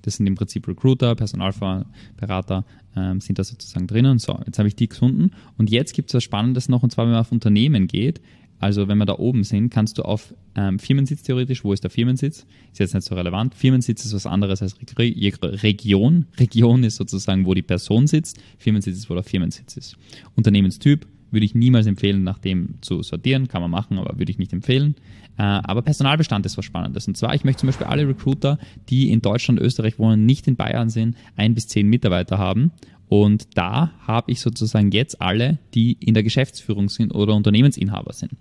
Das 0.01 0.15
sind 0.15 0.27
im 0.27 0.36
Prinzip 0.36 0.68
Recruiter, 0.68 1.15
Personalberater 1.15 2.65
ähm, 2.95 3.21
sind 3.21 3.39
da 3.39 3.44
sozusagen 3.44 3.88
drinnen. 3.88 4.19
So, 4.19 4.39
jetzt 4.45 4.59
habe 4.59 4.68
ich 4.68 4.75
die 4.75 4.89
gefunden. 4.89 5.31
Und 5.57 5.69
jetzt 5.69 5.94
gibt 5.94 6.09
es 6.09 6.13
was 6.15 6.24
Spannendes 6.24 6.69
noch, 6.69 6.83
und 6.83 6.92
zwar, 6.92 7.06
wenn 7.06 7.12
man 7.12 7.21
auf 7.21 7.31
Unternehmen 7.31 7.88
geht, 7.88 8.21
also 8.62 8.88
wenn 8.88 9.00
wir 9.00 9.06
da 9.06 9.18
oben 9.18 9.44
sind, 9.44 9.71
kannst 9.71 9.98
du 9.98 10.03
auf 10.03 10.36
ähm, 10.56 10.77
Firmensitz 10.77 11.24
theoretisch, 11.24 11.63
wo 11.63 11.74
ist 11.74 11.83
der 11.83 11.89
Firmensitz? 11.89 12.45
Ist 12.71 12.80
jetzt 12.80 12.94
nicht 12.94 13.07
so 13.07 13.15
relevant. 13.15 13.56
Firmensitz 13.56 14.06
ist 14.06 14.13
was 14.13 14.27
anderes 14.27 14.62
als 14.62 14.75
Re 15.00 15.13
Region. 15.42 16.27
Region 16.38 16.83
ist 16.83 16.98
sozusagen, 16.98 17.48
wo 17.48 17.56
die 17.56 17.63
Person 17.63 18.06
sitzt. 18.06 18.39
Firmensitz 18.59 18.98
ist, 18.98 19.09
wo 19.09 19.15
der 19.15 19.24
Firmensitz 19.24 19.77
ist. 19.77 19.98
Unternehmenstyp 20.36 21.07
würde 21.31 21.45
ich 21.45 21.56
niemals 21.56 21.88
empfehlen, 21.88 22.24
nach 22.24 22.39
dem 22.39 22.75
zu 22.81 23.01
sortieren. 23.04 23.48
Kann 23.48 23.62
man 23.62 23.72
machen, 23.72 23.98
aber 23.98 24.18
würde 24.19 24.31
ich 24.31 24.38
nicht 24.38 24.54
empfehlen. 24.54 24.95
Äh, 25.38 25.44
aber 25.44 25.81
Personalbestand 25.81 26.45
ist 26.45 26.57
was 26.57 26.66
Spannendes. 26.66 27.07
Und 27.07 27.18
zwar, 27.18 27.33
ich 27.33 27.44
möchte 27.44 27.62
zum 27.62 27.68
Beispiel 27.68 27.88
alle 27.88 28.07
Recruiter, 28.07 28.60
die 28.89 29.12
in 29.12 29.22
Deutschland, 29.22 29.60
Österreich 29.60 29.98
wohnen, 30.00 30.25
nicht 30.25 30.48
in 30.48 30.56
Bayern 30.56 30.89
sind, 30.89 31.16
ein 31.36 31.54
bis 31.54 31.68
zehn 31.68 31.88
Mitarbeiter 31.88 32.38
haben 32.38 32.72
und 33.12 33.50
da 33.56 33.92
habe 34.07 34.31
ich 34.31 34.39
sozusagen 34.39 34.89
jetzt 34.92 35.22
alle, 35.22 35.60
die 35.74 35.98
in 36.00 36.13
der 36.13 36.24
Geschäftsführung 36.24 36.88
sind 36.88 37.13
oder 37.13 37.36
Unternehmensinhaber 37.36 38.13
sind. 38.13 38.31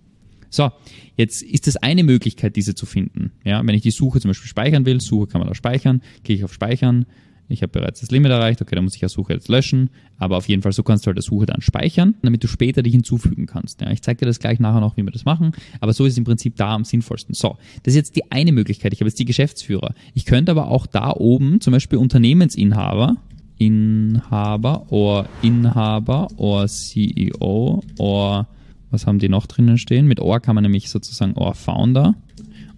So, 0.48 0.70
jetzt 1.16 1.42
ist 1.42 1.66
das 1.66 1.76
eine 1.76 2.04
Möglichkeit, 2.04 2.54
diese 2.54 2.76
zu 2.76 2.86
finden. 2.86 3.32
Ja, 3.42 3.66
wenn 3.66 3.74
ich 3.74 3.82
die 3.82 3.90
Suche 3.90 4.20
zum 4.20 4.28
Beispiel 4.28 4.48
speichern 4.48 4.86
will, 4.86 5.00
Suche 5.00 5.26
kann 5.26 5.40
man 5.40 5.48
da 5.48 5.56
speichern, 5.56 6.02
gehe 6.22 6.36
ich 6.36 6.44
auf 6.44 6.54
Speichern, 6.54 7.06
ich 7.50 7.62
habe 7.62 7.72
bereits 7.72 8.00
das 8.00 8.10
Limit 8.10 8.30
erreicht, 8.30 8.62
okay, 8.62 8.74
dann 8.74 8.84
muss 8.84 8.94
ich 8.94 9.00
ja 9.00 9.08
Suche 9.08 9.32
jetzt 9.32 9.48
löschen, 9.48 9.90
aber 10.18 10.36
auf 10.36 10.48
jeden 10.48 10.62
Fall 10.62 10.72
so 10.72 10.82
kannst 10.82 11.04
du 11.04 11.08
halt 11.08 11.18
die 11.18 11.22
Suche 11.22 11.46
dann 11.46 11.60
speichern, 11.60 12.14
damit 12.22 12.44
du 12.44 12.48
später 12.48 12.82
dich 12.82 12.92
hinzufügen 12.92 13.46
kannst. 13.46 13.80
Ja, 13.80 13.90
ich 13.90 14.02
zeige 14.02 14.20
dir 14.20 14.26
das 14.26 14.38
gleich 14.38 14.60
nachher 14.60 14.80
noch, 14.80 14.96
wie 14.96 15.02
wir 15.02 15.10
das 15.10 15.24
machen, 15.24 15.52
aber 15.80 15.92
so 15.92 16.04
ist 16.04 16.12
es 16.12 16.18
im 16.18 16.24
Prinzip 16.24 16.56
da 16.56 16.74
am 16.74 16.84
sinnvollsten. 16.84 17.34
So, 17.34 17.56
das 17.82 17.92
ist 17.92 17.96
jetzt 17.96 18.16
die 18.16 18.30
eine 18.30 18.52
Möglichkeit, 18.52 18.92
ich 18.92 19.00
habe 19.00 19.08
jetzt 19.08 19.18
die 19.18 19.24
Geschäftsführer. 19.24 19.94
Ich 20.14 20.24
könnte 20.24 20.52
aber 20.52 20.68
auch 20.68 20.86
da 20.86 21.12
oben 21.12 21.60
zum 21.60 21.72
Beispiel 21.72 21.98
Unternehmensinhaber, 21.98 23.16
Inhaber 23.58 24.90
oder 24.90 25.28
Inhaber 25.42 26.28
oder 26.36 26.66
CEO 26.66 27.82
oder 27.98 28.48
was 28.90 29.06
haben 29.06 29.18
die 29.18 29.28
noch 29.28 29.46
drinnen 29.46 29.78
stehen? 29.78 30.06
Mit 30.06 30.20
Or 30.20 30.40
kann 30.40 30.54
man 30.54 30.64
nämlich 30.64 30.88
sozusagen 30.88 31.34
Or 31.34 31.54
Founder, 31.54 32.14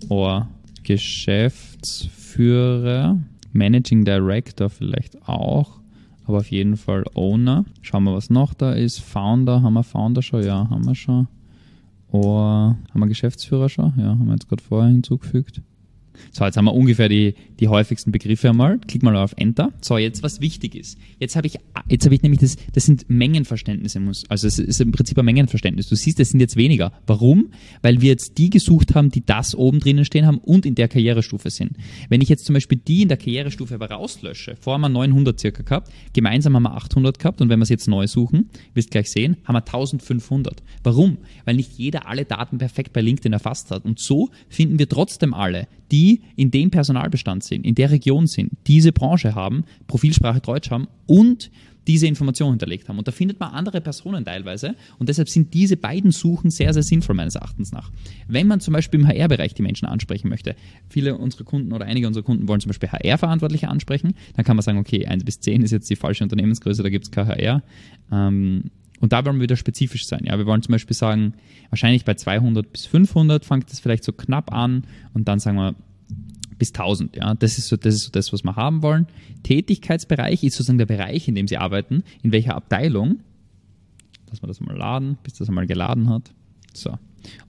Or 0.08 0.48
Geschäftsführer, 0.82 3.20
Managing 3.53 4.05
Director 4.05 4.71
vielleicht 4.71 5.29
auch, 5.29 5.81
aber 6.25 6.39
auf 6.39 6.51
jeden 6.51 6.77
Fall 6.77 7.05
Owner. 7.15 7.65
Schauen 7.82 8.05
wir, 8.05 8.15
was 8.15 8.31
noch 8.31 8.55
da 8.55 8.73
ist. 8.73 8.99
Founder, 9.01 9.63
haben 9.63 9.75
wir 9.75 9.82
Founder 9.82 10.23
schon? 10.23 10.44
Ja, 10.44 10.69
haben 10.71 10.87
wir 10.87 10.94
schon. 10.94 11.29
Or, 12.11 12.77
haben 12.91 13.01
wir 13.01 13.06
Geschäftsführer 13.06 13.69
schon? 13.69 13.94
Ja, 13.97 14.11
haben 14.11 14.27
wir 14.27 14.35
jetzt 14.35 14.49
gerade 14.49 14.63
vorher 14.63 14.91
hinzugefügt. 14.91 15.63
So, 16.31 16.44
jetzt 16.44 16.56
haben 16.56 16.64
wir 16.64 16.74
ungefähr 16.74 17.08
die, 17.08 17.34
die 17.60 17.69
häufigsten 17.69 18.12
Begriffe 18.12 18.50
einmal. 18.50 18.78
Klick 18.86 19.02
mal 19.02 19.16
auf 19.16 19.34
Enter. 19.36 19.72
So, 19.81 19.98
jetzt 19.98 20.22
was 20.22 20.40
wichtig 20.40 20.74
ist. 20.74 20.98
Jetzt 21.19 21.36
habe 21.36 21.46
ich, 21.46 21.58
jetzt 21.88 22.04
habe 22.04 22.14
ich 22.14 22.22
nämlich 22.22 22.40
das, 22.40 22.56
das 22.72 22.84
sind 22.84 23.08
Mengenverständnisse. 23.08 24.00
Also 24.28 24.46
es 24.46 24.58
ist 24.58 24.81
im 24.81 24.92
Prinzip 24.92 25.19
ein 25.19 25.24
Mengenverständnis. 25.24 25.88
Du 25.88 25.94
siehst, 25.94 26.20
es 26.20 26.31
sind 26.31 26.40
jetzt 26.40 26.56
weniger. 26.56 26.92
Warum? 27.06 27.50
Weil 27.82 28.00
wir 28.00 28.10
jetzt 28.10 28.38
die 28.38 28.50
gesucht 28.50 28.94
haben, 28.94 29.10
die 29.10 29.24
das 29.24 29.54
oben 29.54 29.81
drinnen 29.81 30.04
stehen 30.04 30.26
haben 30.26 30.38
und 30.38 30.66
in 30.66 30.74
der 30.74 30.88
Karrierestufe 30.88 31.50
sind. 31.50 31.76
Wenn 32.08 32.20
ich 32.20 32.28
jetzt 32.28 32.44
zum 32.44 32.54
Beispiel 32.54 32.78
die 32.78 33.02
in 33.02 33.08
der 33.08 33.16
Karrierestufe 33.16 33.74
aber 33.74 33.90
rauslösche, 33.90 34.56
vorher 34.56 34.82
haben 34.82 34.92
wir 34.92 35.00
900 35.06 35.38
circa 35.38 35.62
gehabt, 35.62 35.92
gemeinsam 36.12 36.56
haben 36.56 36.64
wir 36.64 36.74
800 36.74 37.19
gehabt 37.19 37.40
und 37.40 37.48
wenn 37.48 37.58
wir 37.58 37.64
es 37.64 37.69
jetzt 37.69 37.88
neu 37.88 38.06
suchen, 38.06 38.50
wirst 38.74 38.90
gleich 38.90 39.10
sehen, 39.10 39.36
haben 39.44 39.54
wir 39.54 39.66
1500. 39.66 40.62
Warum? 40.82 41.19
Weil 41.44 41.56
nicht 41.56 41.72
jeder 41.72 42.08
alle 42.08 42.24
Daten 42.24 42.58
perfekt 42.58 42.92
bei 42.92 43.00
LinkedIn 43.00 43.32
erfasst 43.32 43.70
hat. 43.70 43.84
Und 43.84 44.00
so 44.00 44.31
finden 44.48 44.78
wir 44.78 44.88
trotzdem 44.88 45.34
alle, 45.34 45.69
die 45.90 46.02
in 46.37 46.51
dem 46.51 46.71
Personalbestand 46.71 47.44
sind, 47.44 47.67
in 47.67 47.75
der 47.75 47.91
Region 47.91 48.27
sind, 48.27 48.53
diese 48.67 48.93
Branche 48.93 49.35
haben, 49.35 49.65
Profilsprache 49.87 50.41
Deutsch 50.41 50.71
haben 50.71 50.89
und 51.06 51.51
diese 51.87 52.06
Information 52.06 52.51
hinterlegt 52.51 52.89
haben. 52.89 52.99
Und 52.99 53.09
da 53.09 53.13
findet 53.13 53.41
man 53.41 53.53
andere 53.53 53.81
Personen 53.81 54.25
teilweise. 54.25 54.77
Und 54.99 55.09
deshalb 55.09 55.29
sind 55.29 55.53
diese 55.55 55.77
beiden 55.77 56.13
Suchen 56.13 56.51
sehr, 56.51 56.73
sehr 56.73 56.82
sinnvoll 56.82 57.17
meines 57.17 57.35
Erachtens 57.35 57.73
nach. 57.73 57.91
Wenn 58.29 58.47
man 58.47 58.61
zum 58.61 58.73
Beispiel 58.73 59.01
im 59.01 59.06
HR-Bereich 59.09 59.55
die 59.55 59.63
Menschen 59.63 59.87
ansprechen 59.87 60.29
möchte, 60.29 60.55
viele 60.89 61.17
unserer 61.17 61.44
Kunden 61.44 61.73
oder 61.73 61.87
einige 61.87 62.06
unserer 62.06 62.25
Kunden 62.25 62.49
wollen 62.49 62.61
zum 62.61 62.71
Beispiel 62.71 62.91
HR-Verantwortliche 62.91 63.69
ansprechen, 63.69 64.15
dann 64.37 64.44
kann 64.44 64.56
man 64.56 64.63
sagen, 64.63 64.79
okay, 64.79 65.06
1 65.06 65.25
bis 65.25 65.41
10 65.41 65.63
ist 65.63 65.73
jetzt 65.73 65.91
die 65.91 65.97
falsche 65.97 66.25
Unternehmensgröße, 66.25 66.82
da 66.82 66.89
gibt 66.89 67.05
es 67.05 67.11
kein 67.11 67.27
HR. 67.27 67.63
Ähm, 68.11 68.71
und 69.01 69.13
da 69.13 69.25
wollen 69.25 69.37
wir 69.37 69.43
wieder 69.43 69.56
spezifisch 69.56 70.06
sein. 70.06 70.23
Ja, 70.27 70.39
wir 70.39 70.47
wollen 70.47 70.63
zum 70.63 70.71
Beispiel 70.71 70.94
sagen, 70.94 71.35
wahrscheinlich 71.71 72.05
bei 72.05 72.15
200 72.15 72.73
bis 72.73 72.87
500 72.87 73.44
fängt 73.44 73.73
es 73.73 73.81
vielleicht 73.81 74.05
so 74.05 74.13
knapp 74.13 74.53
an 74.53 74.85
und 75.13 75.27
dann 75.27 75.41
sagen 75.41 75.56
wir 75.56 75.75
bis 76.58 76.70
1000. 76.70 77.16
Ja, 77.16 77.34
das 77.34 77.58
ist 77.58 77.69
so, 77.69 77.76
das 77.76 77.94
ist 77.94 78.04
so 78.04 78.10
das, 78.10 78.32
was 78.32 78.44
wir 78.44 78.56
haben 78.56 78.82
wollen. 78.82 79.06
Tätigkeitsbereich 79.42 80.44
ist 80.44 80.54
sozusagen 80.54 80.78
der 80.78 80.86
Bereich, 80.86 81.26
in 81.28 81.34
dem 81.34 81.48
Sie 81.48 81.56
arbeiten. 81.56 82.04
In 82.22 82.32
welcher 82.32 82.54
Abteilung? 82.54 83.20
Lass 84.31 84.42
wir 84.42 84.46
das 84.46 84.60
mal 84.60 84.76
laden, 84.76 85.19
bis 85.22 85.34
das 85.34 85.48
einmal 85.48 85.66
geladen 85.66 86.08
hat. 86.08 86.32
So. 86.72 86.96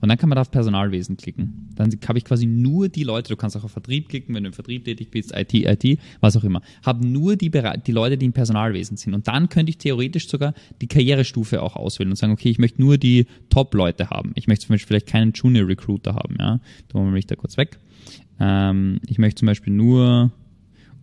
Und 0.00 0.08
dann 0.08 0.18
kann 0.18 0.28
man 0.28 0.36
da 0.36 0.42
auf 0.42 0.50
Personalwesen 0.50 1.16
klicken. 1.16 1.68
Dann 1.74 1.90
habe 2.06 2.18
ich 2.18 2.24
quasi 2.24 2.46
nur 2.46 2.88
die 2.88 3.04
Leute, 3.04 3.28
du 3.28 3.36
kannst 3.36 3.56
auch 3.56 3.64
auf 3.64 3.72
Vertrieb 3.72 4.08
klicken, 4.08 4.34
wenn 4.34 4.44
du 4.44 4.48
im 4.48 4.52
Vertrieb 4.52 4.84
tätig 4.84 5.10
bist, 5.10 5.34
IT, 5.34 5.54
IT, 5.54 5.98
was 6.20 6.36
auch 6.36 6.44
immer. 6.44 6.62
Habe 6.84 7.06
nur 7.06 7.36
die, 7.36 7.50
die 7.50 7.92
Leute, 7.92 8.18
die 8.18 8.26
im 8.26 8.32
Personalwesen 8.32 8.96
sind. 8.96 9.14
Und 9.14 9.28
dann 9.28 9.48
könnte 9.48 9.70
ich 9.70 9.78
theoretisch 9.78 10.28
sogar 10.28 10.54
die 10.80 10.86
Karrierestufe 10.86 11.62
auch 11.62 11.76
auswählen 11.76 12.10
und 12.10 12.16
sagen, 12.16 12.32
okay, 12.32 12.50
ich 12.50 12.58
möchte 12.58 12.80
nur 12.80 12.98
die 12.98 13.26
Top-Leute 13.48 14.10
haben. 14.10 14.32
Ich 14.34 14.46
möchte 14.46 14.66
zum 14.66 14.74
Beispiel 14.74 14.88
vielleicht 14.88 15.06
keinen 15.08 15.32
Junior-Recruiter 15.32 16.14
haben. 16.14 16.36
Ja? 16.38 16.60
Da 16.88 16.98
machen 16.98 17.08
wir 17.08 17.12
mich 17.12 17.26
da 17.26 17.36
kurz 17.36 17.56
weg. 17.56 17.78
Ähm, 18.40 19.00
ich 19.06 19.18
möchte 19.18 19.40
zum 19.40 19.46
Beispiel 19.46 19.72
nur 19.72 20.32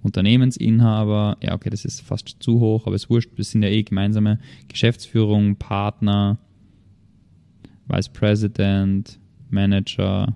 Unternehmensinhaber, 0.04 1.38
ja 1.42 1.54
okay, 1.54 1.70
das 1.70 1.86
ist 1.86 2.02
fast 2.02 2.38
zu 2.40 2.60
hoch, 2.60 2.88
aber 2.88 2.96
es 2.96 3.10
wurscht, 3.10 3.32
wir 3.36 3.44
sind 3.44 3.64
ja 3.64 3.70
eh 3.70 3.84
gemeinsame 3.84 4.40
Geschäftsführung, 4.68 5.56
Partner, 5.58 6.38
Vice 7.88 8.10
President, 8.10 9.20
Manager. 9.50 10.36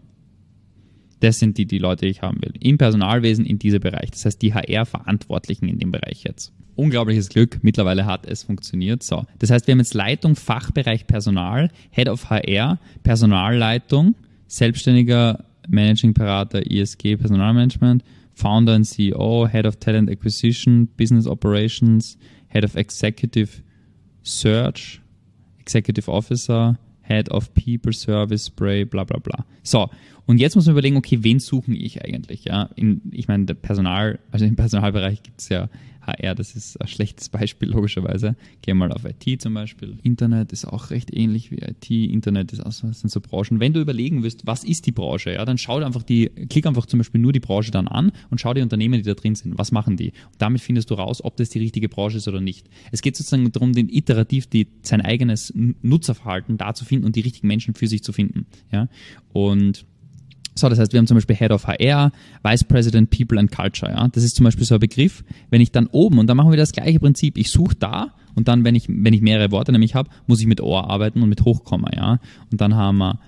Das 1.22 1.40
sind 1.40 1.58
die, 1.58 1.66
die 1.66 1.80
Leute, 1.80 2.06
die 2.06 2.12
ich 2.12 2.22
haben 2.22 2.42
will. 2.42 2.54
Im 2.60 2.78
Personalwesen 2.78 3.46
in 3.46 3.58
diesem 3.58 3.80
Bereich. 3.80 4.12
Das 4.12 4.26
heißt, 4.26 4.42
die 4.42 4.54
HR-Verantwortlichen 4.54 5.68
in 5.68 5.80
dem 5.80 5.92
Bereich 5.92 6.24
jetzt. 6.24 6.54
Unglaubliches 6.76 7.30
Glück, 7.30 7.60
mittlerweile 7.62 8.06
hat 8.06 8.26
es 8.26 8.44
funktioniert. 8.44 9.02
So, 9.02 9.24
das 9.40 9.50
heißt, 9.50 9.66
wir 9.66 9.72
haben 9.72 9.80
jetzt 9.80 9.94
Leitung, 9.94 10.36
Fachbereich 10.36 11.08
Personal, 11.08 11.72
Head 11.92 12.10
of 12.10 12.30
HR, 12.30 12.80
Personalleitung, 13.02 14.16
selbstständiger 14.48 15.46
Managing 15.68 16.14
Berater, 16.14 16.62
ISG, 16.62 17.18
Personalmanagement, 17.18 18.02
Founder 18.34 18.74
and 18.74 18.86
CEO, 18.86 19.50
Head 19.50 19.66
of 19.66 19.80
Talent 19.80 20.10
Acquisition, 20.10 20.86
Business 20.98 21.28
Operations, 21.28 22.18
Head 22.48 22.64
of 22.64 22.76
Executive 22.76 23.62
Search, 24.24 25.02
Executive 25.60 26.10
Officer, 26.10 26.78
Head 27.02 27.30
of 27.30 27.54
People 27.54 27.94
Service 27.94 28.46
Spray, 28.46 28.84
bla 28.84 29.04
bla 29.04 29.20
bla. 29.20 29.46
So, 29.64 29.90
und 30.26 30.40
jetzt 30.40 30.56
muss 30.56 30.66
man 30.66 30.74
überlegen, 30.74 30.98
okay, 30.98 31.20
wen 31.22 31.40
suche 31.40 31.72
ich 31.74 32.04
eigentlich? 32.04 32.46
Ja, 32.46 32.70
in, 32.76 33.02
ich 33.12 33.28
meine, 33.28 33.46
Personal, 33.46 34.20
also 34.32 34.46
im 34.46 34.56
Personalbereich 34.56 35.22
gibt 35.22 35.40
es 35.40 35.50
ja 35.50 35.70
HR, 36.06 36.36
das 36.36 36.56
ist 36.56 36.80
ein 36.82 36.88
schlechtes 36.88 37.30
Beispiel, 37.30 37.70
logischerweise. 37.70 38.36
Geh 38.62 38.74
mal 38.74 38.92
auf 38.92 39.04
IT 39.06 39.42
zum 39.42 39.54
Beispiel. 39.54 39.98
Internet 40.04 40.52
ist 40.52 40.66
auch 40.66 40.90
recht 40.90 41.14
ähnlich 41.14 41.52
wie 41.52 41.58
IT. 41.58 41.90
Internet 41.90 42.54
ist 42.54 42.66
auch 42.66 42.72
sind 42.72 43.10
so 43.10 43.22
Branchen. 43.22 43.60
Wenn 43.60 43.74
du 43.74 43.82
überlegen 43.82 44.24
willst, 44.24 44.46
was 44.46 44.64
ist 44.64 44.86
die 44.86 44.92
Branche, 44.92 45.34
ja, 45.34 45.46
dann 45.46 45.58
schau 45.58 45.78
einfach 45.78 46.04
die, 46.04 46.30
klick 46.50 46.66
einfach 46.66 46.86
zum 46.86 47.00
Beispiel 47.00 47.22
nur 47.22 47.34
die 47.34 47.40
Branche 47.40 47.72
dann 47.72 47.88
an 47.88 48.12
und 48.30 48.40
schau 48.40 48.54
die 48.54 48.62
Unternehmen, 48.62 48.96
die 48.96 49.04
da 49.04 49.14
drin 49.14 49.36
sind. 49.36 49.58
Was 49.58 49.72
machen 49.72 49.98
die? 49.98 50.10
Und 50.10 50.40
damit 50.40 50.62
findest 50.62 50.92
du 50.92 50.96
raus, 50.96 51.24
ob 51.24 51.38
das 51.38 51.50
die 51.50 51.60
richtige 51.60 51.90
Branche 51.90 52.18
ist 52.18 52.28
oder 52.28 52.42
nicht. 52.42 52.68
Es 52.92 53.02
geht 53.02 53.16
sozusagen 53.16 53.52
darum, 53.52 53.74
den 53.74 53.90
iterativ 53.90 54.48
die, 54.48 54.68
sein 54.82 55.02
eigenes 55.02 55.54
Nutzerverhalten 55.56 56.58
da 56.58 56.74
zu 56.74 56.86
finden 56.86 57.06
und 57.06 57.16
die 57.16 57.22
richtigen 57.22 57.48
Menschen 57.48 57.74
für 57.74 57.88
sich 57.88 58.04
zu 58.04 58.14
finden. 58.14 58.46
Ja, 58.72 58.88
und 59.34 59.86
so, 60.58 60.70
das 60.70 60.80
heißt, 60.80 60.94
wir 60.94 61.00
haben 61.00 61.08
zum 61.08 61.16
Beispiel 61.16 61.36
Head 61.36 61.52
of 61.52 61.68
HR, 61.68 62.12
Vice 62.44 62.64
President 62.64 63.10
People 63.10 63.38
and 63.38 63.52
Culture. 63.52 63.92
Ja? 63.92 64.08
Das 64.08 64.24
ist 64.24 64.38
zum 64.38 64.46
Beispiel 64.46 64.66
so 64.66 64.76
ein 64.76 64.80
Begriff. 64.80 65.24
Wenn 65.50 65.60
ich 65.60 65.72
dann 65.72 65.88
oben, 65.88 66.18
und 66.18 66.28
dann 66.28 66.38
machen 66.38 66.50
wir 66.50 66.58
das 66.58 66.72
gleiche 66.72 67.00
Prinzip, 67.00 67.38
ich 67.38 67.52
suche 67.52 67.76
da 67.76 68.14
und 68.36 68.48
dann, 68.48 68.64
wenn 68.64 68.74
ich, 68.74 68.88
wenn 68.88 69.14
ich 69.14 69.22
mehrere 69.22 69.52
Worte 69.52 69.74
nämlich 69.74 69.96
habe, 69.96 70.10
muss 70.28 70.40
ich 70.40 70.48
mit 70.48 70.62
Ohr 70.62 70.90
arbeiten 70.90 71.22
und 71.22 71.30
mit 71.30 71.44
Hochkomma. 71.44 71.90
Ja? 71.94 72.20
Und 72.52 72.62
dann 72.62 72.76
haben 72.76 72.98
wir 73.00 73.20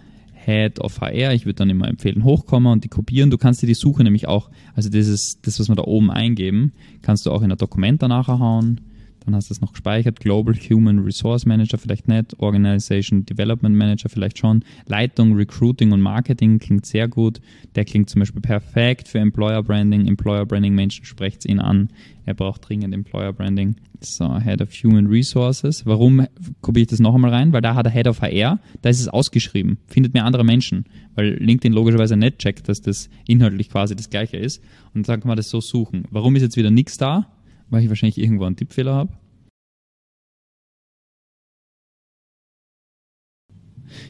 Head 0.46 0.80
of 0.80 1.02
HR, 1.02 1.34
ich 1.34 1.46
würde 1.46 1.56
dann 1.56 1.70
immer 1.70 1.90
empfehlen 1.90 2.24
Hochkomma 2.24 2.72
und 2.72 2.86
die 2.86 2.88
kopieren. 2.88 3.30
Du 3.30 3.38
kannst 3.38 3.62
dir 3.62 3.68
die 3.68 3.74
Suche 3.74 4.04
nämlich 4.04 4.30
auch, 4.30 4.50
also 4.74 4.90
dieses, 4.90 5.42
das, 5.42 5.60
was 5.60 5.68
wir 5.68 5.76
da 5.76 5.84
oben 5.84 6.10
eingeben, 6.10 6.72
kannst 7.02 7.26
du 7.26 7.32
auch 7.32 7.42
in 7.42 7.52
ein 7.52 7.58
Dokument 7.58 8.02
danach 8.02 8.30
hauen 8.30 8.80
dann 9.28 9.36
hast 9.36 9.50
du 9.50 9.54
es 9.54 9.60
noch 9.60 9.74
gespeichert. 9.74 10.22
Global 10.22 10.56
Human 10.56 11.00
Resource 11.00 11.46
Manager 11.46 11.78
vielleicht 11.78 12.08
nicht, 12.08 12.40
Organization 12.40 13.26
Development 13.26 13.76
Manager 13.76 14.08
vielleicht 14.08 14.40
schon, 14.40 14.64
Leitung, 14.86 15.34
Recruiting 15.34 15.92
und 15.92 16.00
Marketing 16.00 16.60
klingt 16.60 16.86
sehr 16.86 17.10
gut. 17.10 17.42
Der 17.76 17.84
klingt 17.84 18.10
zum 18.10 18.20
Beispiel 18.20 18.42
perfekt 18.42 19.10
für 19.10 19.20
Employer 19.20 19.62
Branding. 19.64 20.08
Employer 20.08 20.46
Branding 20.46 20.74
Menschen 20.76 21.04
sprecht 21.04 21.46
ihn 21.46 21.60
an. 21.60 21.90
Er 22.26 22.36
braucht 22.36 22.70
dringend 22.70 22.94
Employer 22.94 23.34
Branding. 23.34 23.76
So, 24.00 24.40
Head 24.40 24.62
of 24.62 24.70
Human 24.72 25.08
Resources. 25.08 25.86
Warum 25.86 26.26
kopiere 26.62 26.84
ich 26.84 26.88
das 26.88 27.00
noch 27.00 27.14
einmal 27.14 27.32
rein? 27.32 27.52
Weil 27.52 27.62
da 27.62 27.76
hat 27.76 27.86
er 27.86 27.92
Head 27.92 28.08
of 28.08 28.22
HR, 28.22 28.60
da 28.82 28.90
ist 28.90 29.02
es 29.02 29.10
ausgeschrieben. 29.10 29.78
Findet 29.88 30.14
mehr 30.14 30.24
andere 30.24 30.46
Menschen. 30.46 30.86
Weil 31.16 31.34
LinkedIn 31.34 31.74
logischerweise 31.74 32.16
nicht 32.16 32.40
checkt, 32.40 32.70
dass 32.70 32.82
das 32.82 33.10
inhaltlich 33.28 33.70
quasi 33.70 33.94
das 33.94 34.10
gleiche 34.10 34.38
ist. 34.38 34.64
Und 34.94 35.10
dann 35.10 35.20
kann 35.20 35.28
man 35.28 35.38
das 35.38 35.50
so 35.50 35.60
suchen. 35.60 36.06
Warum 36.12 36.38
ist 36.38 36.44
jetzt 36.44 36.56
wieder 36.56 36.72
nichts 36.72 36.98
da? 36.98 37.28
Weil 37.70 37.84
ich 37.84 37.90
wahrscheinlich 37.90 38.18
irgendwo 38.18 38.46
einen 38.46 38.56
Tippfehler 38.56 38.94
habe. 38.94 39.14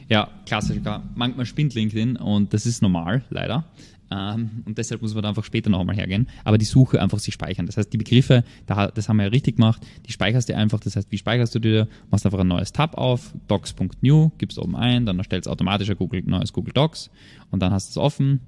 Ja, 0.08 0.28
Klassiker. 0.46 1.02
Manchmal 1.14 1.46
spinnt 1.46 1.74
LinkedIn 1.74 2.16
und 2.16 2.52
das 2.52 2.66
ist 2.66 2.82
normal, 2.82 3.22
leider. 3.30 3.64
Ähm, 4.10 4.62
und 4.64 4.78
deshalb 4.78 5.02
muss 5.02 5.14
man 5.14 5.22
da 5.22 5.28
einfach 5.28 5.44
später 5.44 5.70
noch 5.70 5.80
einmal 5.80 5.96
hergehen. 5.96 6.28
Aber 6.44 6.58
die 6.58 6.64
Suche 6.64 7.00
einfach 7.00 7.18
sich 7.18 7.34
speichern. 7.34 7.66
Das 7.66 7.76
heißt, 7.76 7.92
die 7.92 7.98
Begriffe, 7.98 8.44
das 8.66 9.08
haben 9.08 9.18
wir 9.18 9.24
ja 9.24 9.30
richtig 9.30 9.56
gemacht, 9.56 9.86
die 10.06 10.12
speicherst 10.12 10.48
du 10.48 10.56
einfach. 10.56 10.80
Das 10.80 10.96
heißt, 10.96 11.10
wie 11.12 11.18
speicherst 11.18 11.54
du 11.54 11.58
dir? 11.58 11.88
Machst 12.10 12.24
einfach 12.24 12.40
ein 12.40 12.48
neues 12.48 12.72
Tab 12.72 12.96
auf, 12.96 13.34
docs.new, 13.48 14.30
gibst 14.38 14.58
oben 14.58 14.76
ein, 14.76 15.06
dann 15.06 15.18
erstellst 15.18 15.48
automatisch 15.48 15.90
ein 15.90 15.96
Google, 15.96 16.22
neues 16.24 16.52
Google 16.52 16.72
Docs 16.72 17.10
und 17.50 17.60
dann 17.60 17.72
hast 17.72 17.88
du 17.88 18.00
es 18.00 18.04
offen 18.04 18.40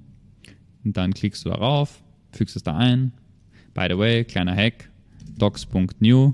und 0.83 0.97
dann 0.97 1.13
klickst 1.13 1.45
du 1.45 1.49
darauf, 1.49 2.03
fügst 2.31 2.55
es 2.55 2.63
da 2.63 2.75
ein. 2.75 3.13
By 3.73 3.87
the 3.89 3.97
way, 3.97 4.25
kleiner 4.25 4.55
Hack, 4.55 4.89
docs.new 5.37 6.33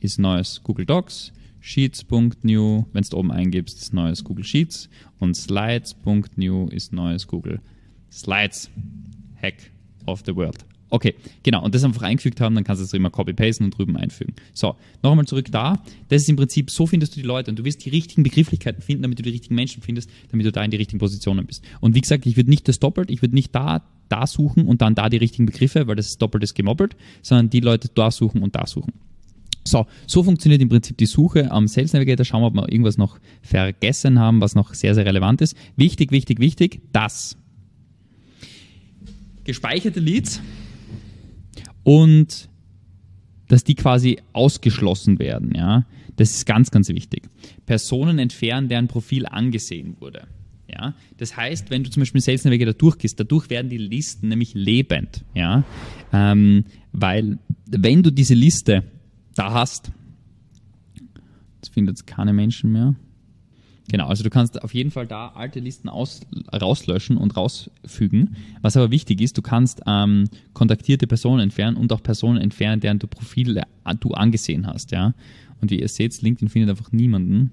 ist 0.00 0.18
neues 0.18 0.62
Google 0.62 0.86
Docs. 0.86 1.32
Sheets.new, 1.60 2.84
wenn 2.92 3.02
du 3.02 3.16
oben 3.16 3.32
eingibst, 3.32 3.80
ist 3.80 3.92
neues 3.92 4.22
Google 4.22 4.44
Sheets. 4.44 4.88
Und 5.18 5.36
Slides.new 5.36 6.68
ist 6.68 6.92
neues 6.92 7.26
Google 7.26 7.60
Slides. 8.10 8.70
Hack 9.40 9.70
of 10.06 10.22
the 10.24 10.34
World. 10.34 10.64
Okay, 10.90 11.14
genau. 11.42 11.62
Und 11.62 11.74
das 11.74 11.84
einfach 11.84 12.02
eingefügt 12.02 12.40
haben, 12.40 12.54
dann 12.54 12.64
kannst 12.64 12.80
du 12.80 12.84
es 12.84 12.92
immer 12.94 13.10
copy-pasten 13.10 13.64
und 13.64 13.76
drüben 13.76 13.96
einfügen. 13.96 14.34
So, 14.54 14.76
noch 15.02 15.10
einmal 15.10 15.26
zurück 15.26 15.48
da. 15.50 15.82
Das 16.08 16.22
ist 16.22 16.28
im 16.28 16.36
Prinzip, 16.36 16.70
so 16.70 16.86
findest 16.86 17.14
du 17.16 17.20
die 17.20 17.26
Leute 17.26 17.50
und 17.50 17.58
du 17.58 17.64
wirst 17.64 17.84
die 17.84 17.90
richtigen 17.90 18.22
Begrifflichkeiten 18.22 18.82
finden, 18.82 19.02
damit 19.02 19.18
du 19.18 19.22
die 19.22 19.30
richtigen 19.30 19.54
Menschen 19.54 19.82
findest, 19.82 20.10
damit 20.30 20.46
du 20.46 20.52
da 20.52 20.64
in 20.64 20.70
die 20.70 20.76
richtigen 20.78 20.98
Positionen 20.98 21.46
bist. 21.46 21.62
Und 21.80 21.94
wie 21.94 22.00
gesagt, 22.00 22.24
ich 22.26 22.36
würde 22.36 22.50
nicht 22.50 22.68
das 22.68 22.78
doppelt, 22.78 23.10
ich 23.10 23.20
würde 23.22 23.34
nicht 23.34 23.54
da, 23.54 23.82
da 24.08 24.26
suchen 24.26 24.66
und 24.66 24.80
dann 24.80 24.94
da 24.94 25.10
die 25.10 25.18
richtigen 25.18 25.46
Begriffe, 25.46 25.86
weil 25.86 25.96
das 25.96 26.06
ist 26.06 26.22
doppelt 26.22 26.54
gemoppelt, 26.54 26.96
sondern 27.20 27.50
die 27.50 27.60
Leute 27.60 27.90
da 27.94 28.10
suchen 28.10 28.42
und 28.42 28.56
da 28.56 28.66
suchen. 28.66 28.94
So, 29.64 29.86
so 30.06 30.22
funktioniert 30.22 30.62
im 30.62 30.70
Prinzip 30.70 30.96
die 30.96 31.04
Suche 31.04 31.50
am 31.50 31.68
Sales 31.68 31.92
Navigator. 31.92 32.24
Schauen 32.24 32.40
wir, 32.40 32.46
ob 32.46 32.54
wir 32.54 32.72
irgendwas 32.72 32.96
noch 32.96 33.18
vergessen 33.42 34.18
haben, 34.18 34.40
was 34.40 34.54
noch 34.54 34.72
sehr, 34.72 34.94
sehr 34.94 35.04
relevant 35.04 35.42
ist. 35.42 35.54
Wichtig, 35.76 36.10
wichtig, 36.10 36.40
wichtig, 36.40 36.80
dass 36.92 37.36
gespeicherte 39.44 40.00
Leads 40.00 40.40
und 41.88 42.50
dass 43.48 43.64
die 43.64 43.74
quasi 43.74 44.18
ausgeschlossen 44.34 45.18
werden. 45.18 45.54
Ja? 45.54 45.86
Das 46.16 46.32
ist 46.32 46.44
ganz, 46.44 46.70
ganz 46.70 46.90
wichtig. 46.90 47.22
Personen 47.64 48.18
entfernen, 48.18 48.68
deren 48.68 48.88
Profil 48.88 49.24
angesehen 49.24 49.96
wurde. 49.98 50.26
Ja? 50.70 50.94
Das 51.16 51.34
heißt, 51.34 51.70
wenn 51.70 51.84
du 51.84 51.90
zum 51.90 52.02
Beispiel 52.02 52.20
Sales 52.20 52.44
Navigator 52.44 52.74
durchgehst, 52.74 53.18
dadurch 53.18 53.48
werden 53.48 53.70
die 53.70 53.78
Listen 53.78 54.28
nämlich 54.28 54.52
lebend. 54.52 55.24
Ja? 55.34 55.64
Ähm, 56.12 56.64
weil 56.92 57.38
wenn 57.64 58.02
du 58.02 58.12
diese 58.12 58.34
Liste 58.34 58.84
da 59.34 59.54
hast, 59.54 59.90
jetzt 61.62 61.72
findet 61.72 61.96
es 61.96 62.04
keine 62.04 62.34
Menschen 62.34 62.70
mehr, 62.70 62.96
Genau, 63.90 64.06
also 64.06 64.22
du 64.22 64.28
kannst 64.30 64.62
auf 64.62 64.74
jeden 64.74 64.90
Fall 64.90 65.06
da 65.06 65.28
alte 65.28 65.60
Listen 65.60 65.88
aus, 65.88 66.20
rauslöschen 66.52 67.16
und 67.16 67.36
rausfügen. 67.36 68.36
Was 68.60 68.76
aber 68.76 68.90
wichtig 68.90 69.20
ist, 69.22 69.38
du 69.38 69.42
kannst 69.42 69.80
ähm, 69.86 70.28
kontaktierte 70.52 71.06
Personen 71.06 71.40
entfernen 71.40 71.76
und 71.76 71.92
auch 71.92 72.02
Personen 72.02 72.38
entfernen, 72.38 72.80
deren 72.80 72.98
du 72.98 73.06
Profile 73.06 73.62
äh, 73.84 73.94
du 73.98 74.12
angesehen 74.12 74.66
hast. 74.66 74.90
Ja? 74.90 75.14
Und 75.60 75.70
wie 75.70 75.80
ihr 75.80 75.88
seht, 75.88 76.20
LinkedIn 76.20 76.50
findet 76.50 76.70
einfach 76.70 76.92
niemanden. 76.92 77.50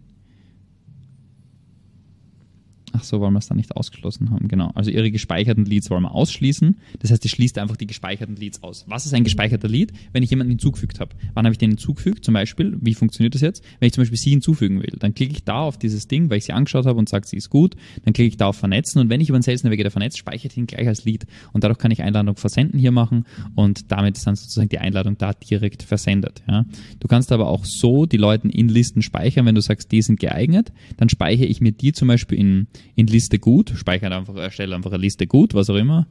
Ach 2.98 3.04
so, 3.04 3.20
weil 3.20 3.32
wir 3.32 3.40
es 3.40 3.48
dann 3.48 3.58
nicht 3.58 3.76
ausgeschlossen 3.76 4.32
haben. 4.32 4.48
Genau. 4.48 4.72
Also 4.74 4.90
ihre 4.90 5.12
gespeicherten 5.12 5.66
Leads 5.66 5.90
wollen 5.90 6.04
wir 6.04 6.14
ausschließen. 6.14 6.78
Das 7.00 7.12
heißt, 7.12 7.26
ihr 7.26 7.30
schließt 7.30 7.58
einfach 7.58 7.76
die 7.76 7.88
gespeicherten 7.88 8.36
Leads 8.36 8.64
aus. 8.64 8.86
Was 8.88 9.06
ist 9.06 9.14
ein 9.14 9.24
gespeicherter 9.24 9.68
Lead? 9.68 9.92
Wenn 10.14 10.24
ich 10.24 10.30
jemanden 10.30 10.52
hinzugefügt 10.52 11.00
habe. 11.00 11.16
Wann 11.34 11.46
habe 11.46 11.54
ich 11.54 11.58
den 11.58 11.72
hinzugefügt? 11.72 12.24
Zum 12.24 12.34
Beispiel, 12.34 12.78
wie 12.80 12.94
funktioniert 12.94 13.36
das 13.36 13.42
jetzt? 13.42 13.64
Wenn 13.80 13.88
ich 13.88 13.94
zum 13.94 14.04
Beispiel 14.04 14.18
sie 14.18 14.30
hinzufügen 14.30 14.80
will, 14.82 14.96
dann 15.00 15.14
klicke 15.14 15.34
ich 15.34 15.44
da 15.44 15.60
auf 15.60 15.78
dieses 15.78 16.08
Ding, 16.08 16.30
weil 16.30 16.38
ich 16.38 16.46
sie 16.46 16.54
angeschaut 16.54 16.86
habe 16.86 16.98
und 16.98 17.10
sage, 17.10 17.28
sie 17.28 17.38
ist 17.38 17.50
gut. 17.50 17.76
Dann 18.06 18.14
klicke 18.14 18.30
ich 18.30 18.38
da 18.38 18.48
auf 18.48 18.56
Vernetzen 18.56 19.02
und 19.02 19.10
wenn 19.10 19.20
ich 19.20 19.30
über 19.30 19.36
einen 19.36 19.44
Sales 19.44 19.64
Navigator 19.64 19.92
vernetzt, 19.92 20.18
speichere 20.18 20.52
ich 20.52 20.58
ihn 20.58 20.68
gleich 20.68 20.88
als 20.88 21.04
Lead. 21.04 21.26
Und 21.52 21.64
dadurch 21.64 21.80
kann 21.80 21.92
ich 21.92 22.02
Einladung 22.02 22.38
versenden 22.38 22.80
hier 22.80 22.92
machen 22.92 23.26
und 23.56 23.92
damit 23.92 24.18
ist 24.18 24.26
dann 24.26 24.36
sozusagen 24.36 24.70
die 24.70 24.80
Einladung 24.80 25.18
da 25.18 25.34
direkt 25.34 25.84
versendet. 25.84 26.44
Ja. 26.48 26.66
Du 27.00 27.08
kannst 27.08 27.32
aber 27.32 27.48
auch 27.48 27.66
so 27.66 28.06
die 28.06 28.18
Leute 28.18 28.48
in 28.48 28.70
Listen 28.70 29.02
speichern, 29.02 29.46
wenn 29.46 29.56
du 29.56 29.62
sagst, 29.62 29.92
die 29.92 30.02
sind 30.02 30.20
geeignet, 30.20 30.72
dann 30.98 31.10
speichere 31.10 31.46
ich 31.46 31.62
mir 31.62 31.72
die 31.72 31.94
zum 31.94 32.08
Beispiel 32.08 32.40
in, 32.40 32.68
in 32.96 33.08
Liste 33.08 33.40
gut 33.40 33.72
speichere 33.76 34.16
einfach, 34.16 34.36
erstelle 34.36 34.76
einfach 34.76 34.92
eine 34.92 35.02
Liste 35.02 35.28
gut, 35.28 35.54
was 35.54 35.70
auch 35.70 35.76
immer. 35.76 36.08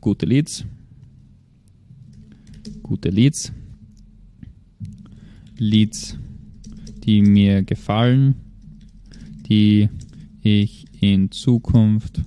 Gute 0.00 0.26
Leads. 0.26 0.64
Gute 2.82 3.10
Leads. 3.10 3.52
Leads, 5.56 6.18
die 7.04 7.22
mir 7.22 7.62
gefallen, 7.62 8.34
die 9.48 9.88
ich 10.42 10.86
in 11.00 11.30
Zukunft 11.30 12.22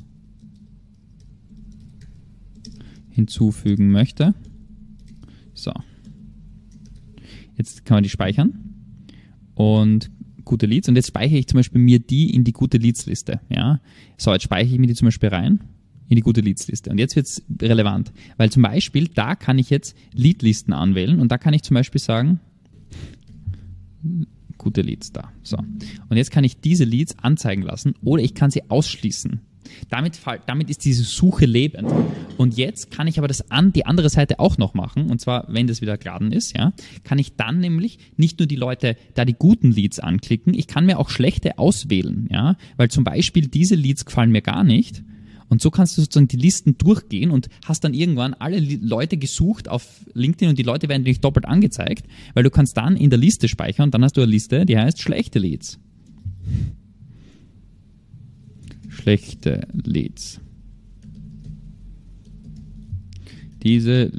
hinzufügen 3.09 3.91
möchte. 3.91 4.33
So. 5.53 5.73
Jetzt 7.57 7.85
kann 7.85 7.97
man 7.97 8.03
die 8.03 8.09
speichern 8.09 8.75
und 9.55 10.09
gute 10.45 10.65
Leads 10.65 10.89
und 10.89 10.95
jetzt 10.95 11.07
speichere 11.07 11.39
ich 11.39 11.47
zum 11.47 11.57
Beispiel 11.57 11.81
mir 11.81 12.00
die 12.00 12.33
in 12.33 12.43
die 12.43 12.53
gute 12.53 12.77
Leads-Liste. 12.77 13.41
Ja? 13.50 13.79
So, 14.17 14.31
jetzt 14.31 14.43
speichere 14.43 14.73
ich 14.73 14.79
mir 14.79 14.88
die 14.88 14.95
zum 14.95 15.07
Beispiel 15.07 15.29
rein 15.29 15.59
in 16.09 16.15
die 16.15 16.21
gute 16.21 16.41
Leads-Liste. 16.41 16.89
Und 16.89 17.00
jetzt 17.00 17.15
wird 17.15 17.25
es 17.25 17.43
relevant, 17.62 18.12
weil 18.38 18.51
zum 18.51 18.63
Beispiel 18.63 19.07
da 19.07 19.35
kann 19.35 19.57
ich 19.57 19.69
jetzt 19.69 19.95
Lead-Listen 20.13 20.73
anwählen 20.73 21.19
und 21.19 21.31
da 21.31 21.38
kann 21.38 21.53
ich 21.53 21.63
zum 21.63 21.75
Beispiel 21.75 22.01
sagen, 22.01 22.39
gute 24.57 24.81
Leads 24.81 25.12
da. 25.12 25.31
So. 25.41 25.57
Und 25.57 26.17
jetzt 26.17 26.31
kann 26.31 26.43
ich 26.43 26.59
diese 26.59 26.83
Leads 26.83 27.17
anzeigen 27.19 27.62
lassen 27.62 27.95
oder 28.03 28.21
ich 28.21 28.33
kann 28.33 28.51
sie 28.51 28.69
ausschließen. 28.69 29.41
Damit, 29.89 30.20
damit 30.46 30.70
ist 30.70 30.86
diese 30.86 31.03
Suche 31.03 31.46
lebend. 31.46 31.91
Und 32.38 32.58
jetzt 32.58 32.91
kann 32.91 33.08
ich 33.08 33.17
aber 33.17 33.27
das 33.27 33.51
an, 33.51 33.74
die 33.74 33.86
andere 33.86 34.10
Seite 34.10 34.39
auch 34.39 34.58
noch 34.58 34.74
machen. 34.74 35.10
Und 35.10 35.22
zwar, 35.22 35.46
wenn 35.48 35.67
das 35.67 35.82
wieder 35.82 35.98
geladen 35.98 36.32
ist, 36.32 36.58
ja, 36.58 36.74
kann 37.03 37.20
ich 37.20 37.36
dann 37.36 37.60
nämlich 37.60 38.00
nicht 38.17 38.39
nur 38.39 38.48
die 38.48 38.55
Leute 38.55 38.96
da 39.13 39.25
die 39.25 39.34
guten 39.34 39.72
Leads 39.72 40.00
anklicken, 40.00 40.53
ich 40.53 40.67
kann 40.67 40.86
mir 40.86 41.00
auch 41.00 41.10
schlechte 41.10 41.58
auswählen, 41.58 42.27
ja, 42.32 42.55
weil 42.77 42.89
zum 42.89 43.03
Beispiel 43.03 43.48
diese 43.48 43.75
Leads 43.75 44.05
gefallen 44.05 44.32
mir 44.32 44.41
gar 44.41 44.63
nicht. 44.63 45.03
Und 45.50 45.62
so 45.62 45.70
kannst 45.70 45.98
du 45.98 46.01
sozusagen 46.01 46.27
die 46.27 46.38
Listen 46.38 46.77
durchgehen 46.79 47.29
und 47.29 47.48
hast 47.65 47.84
dann 47.84 47.93
irgendwann 47.93 48.34
alle 48.34 48.60
Leute 48.60 49.17
gesucht 49.17 49.70
auf 49.70 50.03
LinkedIn 50.13 50.50
und 50.50 50.58
die 50.58 50.63
Leute 50.63 50.89
werden 50.89 51.03
nicht 51.03 51.24
doppelt 51.24 51.46
angezeigt, 51.46 52.08
weil 52.34 52.43
du 52.43 52.50
kannst 52.50 52.75
dann 52.77 52.96
in 52.96 53.12
der 53.12 53.20
Liste 53.20 53.48
speichern 53.48 53.86
und 53.86 53.93
dann 53.93 54.03
hast 54.03 54.17
du 54.17 54.22
eine 54.22 54.32
Liste, 54.32 54.65
die 54.65 54.77
heißt 54.77 55.00
schlechte 55.00 55.38
Leads 55.38 55.79
schlechte 58.93 59.67
Leads. 59.83 60.39
Diese 63.63 64.12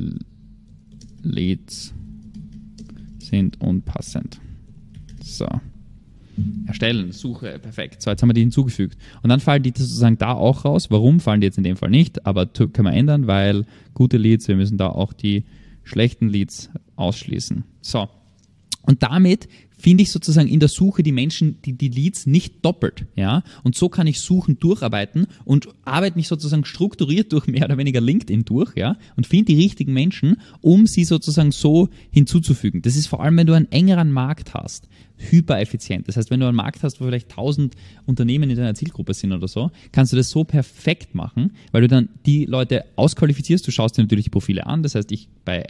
Leads 1.23 1.95
sind 3.19 3.61
unpassend. 3.61 4.41
So. 5.23 5.47
Erstellen, 6.67 7.13
Suche, 7.13 7.59
perfekt. 7.61 8.03
So, 8.03 8.11
jetzt 8.11 8.23
haben 8.23 8.29
wir 8.29 8.35
die 8.35 8.41
hinzugefügt. 8.41 8.99
Und 9.23 9.31
dann 9.31 9.41
fallen 9.41 9.63
die 9.63 9.71
sozusagen 9.71 10.19
da 10.19 10.33
auch 10.33 10.65
raus. 10.65 10.91
Warum 10.91 11.21
fallen 11.21 11.41
die 11.41 11.47
jetzt 11.47 11.59
in 11.59 11.65
dem 11.65 11.77
Fall 11.77 11.91
nicht? 11.91 12.27
Aber 12.27 12.47
können 12.47 12.87
wir 12.87 12.93
ändern, 12.93 13.27
weil 13.27 13.67
gute 13.93 14.17
Leads, 14.17 14.49
wir 14.49 14.57
müssen 14.57 14.79
da 14.79 14.89
auch 14.89 15.13
die 15.13 15.45
schlechten 15.85 16.29
Leads 16.29 16.71
ausschließen. 16.97 17.65
So. 17.81 18.09
Und 18.87 19.03
damit 19.03 19.49
finde 19.77 20.03
ich 20.03 20.13
sozusagen 20.13 20.49
in 20.49 20.61
der 20.61 20.69
Suche 20.69 21.03
die 21.03 21.13
Menschen, 21.13 21.61
die, 21.63 21.73
die 21.73 21.89
Leads 21.89 22.27
nicht 22.27 22.65
doppelt. 22.65 23.07
Ja? 23.17 23.43
Und 23.65 23.75
so 23.75 23.89
kann 23.89 24.07
ich 24.07 24.21
Suchen 24.21 24.59
durcharbeiten 24.59 25.27
und 25.45 25.69
arbeite 25.85 26.17
mich 26.17 26.29
sozusagen 26.29 26.65
strukturiert 26.65 27.33
durch 27.33 27.47
mehr 27.47 27.65
oder 27.65 27.77
weniger 27.77 28.01
LinkedIn 28.01 28.45
durch 28.45 28.77
ja? 28.77 28.97
und 29.17 29.27
finde 29.27 29.47
die 29.47 29.63
richtigen 29.63 29.93
Menschen, 29.93 30.41
um 30.61 30.87
sie 30.87 31.05
sozusagen 31.05 31.53
so 31.53 31.89
hinzuzufügen. 32.11 32.83
Das 32.83 32.97
ist 32.97 33.09
vor 33.09 33.23
allem, 33.23 33.37
wenn 33.37 33.47
du 33.47 33.53
einen 33.53 33.71
engeren 33.73 34.13
Markt 34.13 34.55
hast, 34.55 34.89
hypereffizient. 35.17 36.09
Das 36.09 36.17
heißt, 36.17 36.31
wenn 36.31 36.41
du 36.41 36.47
einen 36.47 36.57
Markt 36.57 36.83
hast, 36.83 37.01
wo 37.01 37.05
vielleicht 37.05 37.31
1000 37.31 37.75
Unternehmen 38.07 38.51
in 38.51 38.57
deiner 38.57 38.75
Zielgruppe 38.75 39.15
sind 39.15 39.33
oder 39.33 39.49
so, 39.49 39.71
kannst 39.93 40.13
du 40.13 40.17
das 40.17 40.31
so 40.31 40.45
perfekt 40.45 41.15
machen, 41.15 41.53
weil 41.73 41.83
du 41.83 41.89
dann 41.89 42.09
die 42.27 42.47
Leute 42.47 42.85
ausqualifizierst. 42.97 43.67
Du 43.67 43.71
schaust 43.71 43.97
dir 43.97 44.03
natürlich 44.03 44.25
die 44.25 44.31
Profile 44.31 44.67
an. 44.67 44.83
Das 44.83 44.95
heißt, 44.95 45.13
ich 45.13 45.29
bei 45.45 45.63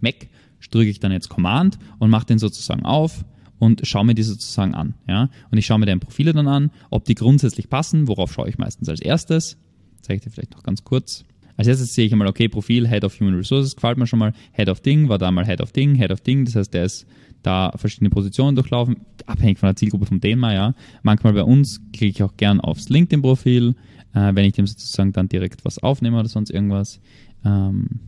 Mac 0.00 0.28
drücke 0.70 0.90
ich 0.90 1.00
dann 1.00 1.12
jetzt 1.12 1.28
Command 1.28 1.78
und 1.98 2.10
mache 2.10 2.26
den 2.26 2.38
sozusagen 2.38 2.84
auf 2.84 3.24
und 3.58 3.86
schaue 3.86 4.04
mir 4.04 4.14
die 4.14 4.22
sozusagen 4.22 4.74
an. 4.74 4.94
Ja? 5.08 5.30
Und 5.50 5.58
ich 5.58 5.66
schaue 5.66 5.78
mir 5.78 5.86
deren 5.86 6.00
Profile 6.00 6.32
dann 6.32 6.48
an, 6.48 6.70
ob 6.90 7.04
die 7.04 7.14
grundsätzlich 7.14 7.68
passen, 7.68 8.08
worauf 8.08 8.32
schaue 8.32 8.48
ich 8.48 8.58
meistens 8.58 8.88
als 8.88 9.00
erstes. 9.00 9.56
Zeige 10.02 10.18
ich 10.18 10.24
dir 10.24 10.30
vielleicht 10.30 10.54
noch 10.54 10.62
ganz 10.62 10.84
kurz. 10.84 11.24
Als 11.56 11.68
erstes 11.68 11.94
sehe 11.94 12.06
ich 12.06 12.12
einmal, 12.12 12.28
okay, 12.28 12.48
Profil, 12.48 12.86
Head 12.86 13.04
of 13.04 13.18
Human 13.18 13.34
Resources, 13.34 13.74
gefällt 13.74 13.96
mir 13.96 14.06
schon 14.06 14.18
mal. 14.18 14.34
Head 14.52 14.68
of 14.68 14.80
Ding 14.80 15.08
war 15.08 15.18
da 15.18 15.30
mal 15.30 15.46
Head 15.46 15.62
of 15.62 15.72
Ding, 15.72 15.94
Head 15.94 16.10
of 16.10 16.20
Ding, 16.20 16.44
das 16.44 16.54
heißt, 16.54 16.74
der 16.74 16.84
ist 16.84 17.06
da 17.42 17.72
verschiedene 17.76 18.10
Positionen 18.10 18.56
durchlaufen, 18.56 18.96
abhängig 19.24 19.58
von 19.58 19.68
der 19.68 19.76
Zielgruppe 19.76 20.06
vom 20.06 20.20
Thema, 20.20 20.52
ja. 20.52 20.74
Manchmal 21.02 21.32
bei 21.32 21.44
uns 21.44 21.80
klicke 21.92 22.06
ich 22.06 22.22
auch 22.22 22.36
gern 22.36 22.60
aufs 22.60 22.88
LinkedIn-Profil, 22.88 23.74
äh, 24.14 24.34
wenn 24.34 24.44
ich 24.44 24.52
dem 24.52 24.66
sozusagen 24.66 25.12
dann 25.12 25.28
direkt 25.28 25.64
was 25.64 25.78
aufnehme 25.78 26.18
oder 26.18 26.28
sonst 26.28 26.50
irgendwas. 26.50 27.00
Ähm, 27.44 28.00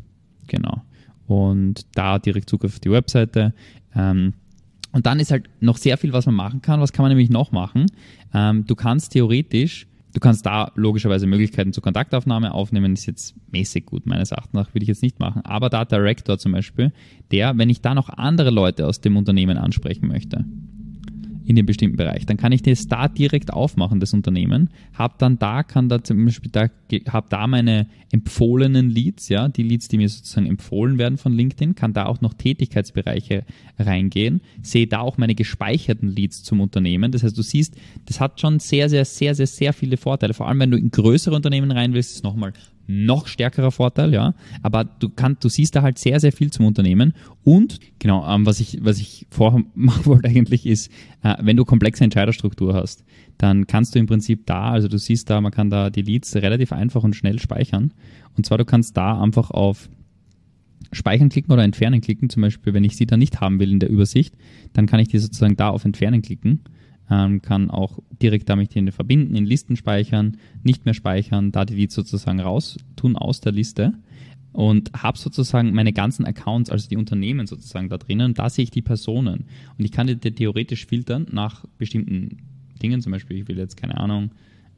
genau. 0.46 0.82
Und 1.28 1.86
da 1.94 2.18
direkt 2.18 2.50
Zugriff 2.50 2.74
auf 2.74 2.80
die 2.80 2.90
Webseite. 2.90 3.54
Ähm, 3.94 4.32
und 4.92 5.06
dann 5.06 5.20
ist 5.20 5.30
halt 5.30 5.48
noch 5.60 5.76
sehr 5.76 5.98
viel, 5.98 6.12
was 6.12 6.26
man 6.26 6.34
machen 6.34 6.62
kann. 6.62 6.80
Was 6.80 6.92
kann 6.92 7.04
man 7.04 7.10
nämlich 7.10 7.30
noch 7.30 7.52
machen? 7.52 7.86
Ähm, 8.34 8.64
du 8.66 8.74
kannst 8.74 9.12
theoretisch, 9.12 9.86
du 10.14 10.20
kannst 10.20 10.46
da 10.46 10.72
logischerweise 10.74 11.26
Möglichkeiten 11.26 11.72
zur 11.72 11.82
Kontaktaufnahme 11.82 12.52
aufnehmen, 12.52 12.94
ist 12.94 13.06
jetzt 13.06 13.34
mäßig 13.52 13.84
gut, 13.84 14.06
meines 14.06 14.32
Erachtens 14.32 14.54
nach, 14.54 14.74
würde 14.74 14.84
ich 14.84 14.88
jetzt 14.88 15.02
nicht 15.02 15.20
machen. 15.20 15.42
Aber 15.44 15.68
da 15.68 15.84
Director 15.84 16.38
zum 16.38 16.52
Beispiel, 16.52 16.92
der, 17.30 17.56
wenn 17.58 17.68
ich 17.68 17.82
da 17.82 17.94
noch 17.94 18.08
andere 18.08 18.50
Leute 18.50 18.86
aus 18.86 19.02
dem 19.02 19.16
Unternehmen 19.16 19.58
ansprechen 19.58 20.08
möchte, 20.08 20.46
in 21.48 21.56
dem 21.56 21.64
bestimmten 21.64 21.96
Bereich. 21.96 22.26
Dann 22.26 22.37
kann 22.37 22.52
ich 22.52 22.61
das 22.61 22.88
da 22.88 23.08
direkt 23.08 23.54
aufmachen, 23.54 24.00
das 24.00 24.12
Unternehmen. 24.12 24.68
Hab 24.92 25.18
dann 25.18 25.38
da, 25.38 25.62
kann 25.62 25.88
da 25.88 26.04
zum 26.04 26.22
Beispiel 26.26 26.50
da, 26.52 26.68
hab 27.11 27.30
da 27.30 27.46
meine 27.46 27.87
empfohlenen 28.12 28.90
Leads, 28.90 29.30
ja, 29.30 29.48
die 29.48 29.62
Leads, 29.62 29.88
die 29.88 29.96
mir 29.96 30.11
sozusagen 30.11 30.46
empfohlen 30.46 30.98
werden 30.98 31.16
von 31.16 31.32
LinkedIn, 31.32 31.74
kann 31.74 31.94
da 31.94 32.04
auch 32.04 32.20
noch 32.20 32.34
Tätigkeitsbereiche 32.34 33.44
reingehen, 33.78 34.42
sehe 34.61 34.87
da 34.87 35.00
auch 35.00 35.16
meine 35.16 35.34
gespeicherten 35.34 36.14
Leads 36.14 36.42
zum 36.42 36.61
Unternehmen. 36.61 37.12
Das 37.12 37.22
heißt, 37.22 37.38
du 37.38 37.42
siehst, 37.42 37.76
das 38.04 38.20
hat 38.20 38.42
schon 38.42 38.58
sehr, 38.58 38.90
sehr, 38.90 39.06
sehr, 39.06 39.34
sehr, 39.34 39.46
sehr 39.46 39.72
viele 39.72 39.96
Vorteile. 39.96 40.34
Vor 40.34 40.48
allem, 40.48 40.61
wenn 40.61 40.70
du 40.70 40.76
in 40.76 40.90
größere 40.90 41.34
Unternehmen 41.34 41.70
rein 41.70 41.94
willst, 41.94 42.14
ist 42.14 42.24
nochmal 42.24 42.52
noch 42.88 43.27
stärkerer 43.27 43.70
Vorteil, 43.70 44.14
ja. 44.14 44.35
Aber 44.62 44.85
du 44.85 45.11
kannst, 45.11 45.44
du 45.44 45.51
siehst 45.51 45.77
da 45.77 45.83
halt 45.83 45.98
sehr, 45.98 46.18
sehr 46.20 46.33
viel 46.33 46.51
zum 46.51 46.64
Unternehmen. 46.64 47.12
Und 47.44 47.79
genau, 47.98 48.27
ähm, 48.27 48.46
was 48.46 48.61
ich, 48.61 48.79
was 48.83 48.98
ich 48.98 49.27
vorher 49.31 49.62
machen 49.74 50.07
wollte 50.07 50.29
eigentlich 50.29 50.66
ist, 50.66 50.90
äh, 51.22 51.37
wenn 51.40 51.57
du 51.57 51.64
komplexe 51.64 52.03
Entscheiderstruktur 52.03 52.74
hast, 52.74 53.05
dann 53.37 53.66
kannst 53.66 53.94
du 53.94 53.98
im 53.98 54.07
Prinzip 54.07 54.46
da, 54.46 54.70
also 54.70 54.88
du 54.88 54.98
siehst 54.98 55.29
da, 55.29 55.40
man 55.40 55.53
kann 55.53 55.68
da 55.68 55.90
die 55.90 56.03
Leads 56.03 56.35
relativ 56.37 56.72
einfach 56.72 57.05
und 57.05 57.14
schnell 57.14 57.38
speichern. 57.38 57.92
Und 58.37 58.46
zwar 58.46 58.57
du 58.57 58.64
kannst 58.64 58.96
da 58.96 59.20
einfach 59.20 59.51
auf 59.51 59.90
Speichern 60.90 61.29
klicken 61.29 61.53
oder 61.53 61.64
Entfernen 61.64 62.01
klicken. 62.01 62.31
Zum 62.31 62.40
Beispiel, 62.40 62.72
wenn 62.72 62.85
ich 62.85 62.96
sie 62.96 63.05
da 63.05 63.18
nicht 63.18 63.42
haben 63.42 63.61
will 63.61 63.70
in 63.70 63.81
der 63.81 63.90
Übersicht, 63.90 64.35
dann 64.72 64.87
kann 64.87 65.01
ich 65.01 65.09
die 65.09 65.18
sozusagen 65.18 65.57
da 65.57 65.68
auf 65.68 65.85
Entfernen 65.85 66.22
klicken 66.22 66.61
ähm, 67.10 67.42
kann 67.42 67.70
auch 67.70 67.98
direkt 68.22 68.48
damit 68.48 68.72
hier 68.72 68.92
verbinden, 68.92 69.34
in 69.34 69.46
Listen 69.46 69.76
speichern, 69.76 70.36
nicht 70.62 70.84
mehr 70.84 70.94
speichern, 70.94 71.52
da 71.52 71.64
die 71.64 71.76
sozusagen 71.88 72.40
raus 72.40 72.78
tun 72.96 73.16
aus 73.16 73.40
der 73.40 73.52
Liste. 73.52 73.94
Und 74.52 74.92
habe 74.94 75.18
sozusagen 75.18 75.72
meine 75.72 75.92
ganzen 75.92 76.24
Accounts, 76.24 76.70
also 76.70 76.88
die 76.88 76.96
Unternehmen 76.96 77.46
sozusagen 77.46 77.88
da 77.88 77.98
drinnen, 77.98 78.34
da 78.34 78.48
sehe 78.50 78.64
ich 78.64 78.70
die 78.70 78.82
Personen. 78.82 79.44
Und 79.78 79.84
ich 79.84 79.92
kann 79.92 80.06
die 80.06 80.18
theoretisch 80.18 80.86
filtern 80.86 81.26
nach 81.30 81.64
bestimmten 81.76 82.38
Dingen, 82.82 83.00
zum 83.00 83.12
Beispiel 83.12 83.36
ich 83.36 83.48
will 83.48 83.58
jetzt 83.58 83.76
keine 83.76 83.98
Ahnung, 83.98 84.30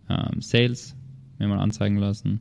ähm, 0.09 0.41
Sales 0.41 0.97
mir 1.39 1.49
mal 1.49 1.61
anzeigen 1.61 1.97
lassen 1.97 2.41